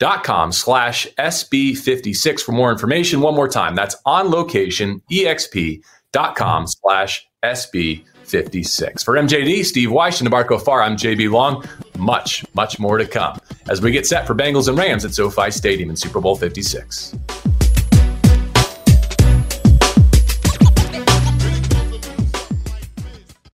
dot 0.00 0.24
com 0.24 0.50
slash 0.50 1.06
SB56 1.18 2.40
for 2.40 2.52
more 2.52 2.72
information. 2.72 3.20
One 3.20 3.36
more 3.36 3.48
time. 3.48 3.76
That's 3.76 3.94
on 4.04 4.30
location, 4.30 5.02
exp 5.12 5.82
dot 6.12 6.34
com 6.34 6.66
slash 6.66 7.24
SB56. 7.44 9.04
For 9.04 9.14
MJD, 9.14 9.64
Steve 9.64 9.90
Wyche, 9.90 10.20
and 10.20 10.30
DeMarco 10.30 10.60
Farr, 10.60 10.82
I'm 10.82 10.96
JB 10.96 11.30
Long. 11.30 11.64
Much, 11.98 12.44
much 12.54 12.78
more 12.78 12.98
to 12.98 13.06
come 13.06 13.38
as 13.68 13.80
we 13.80 13.92
get 13.92 14.06
set 14.06 14.26
for 14.26 14.34
Bengals 14.34 14.68
and 14.68 14.76
Rams 14.76 15.04
at 15.04 15.14
SoFi 15.14 15.50
Stadium 15.50 15.90
in 15.90 15.96
Super 15.96 16.20
Bowl 16.20 16.34
56. 16.34 17.14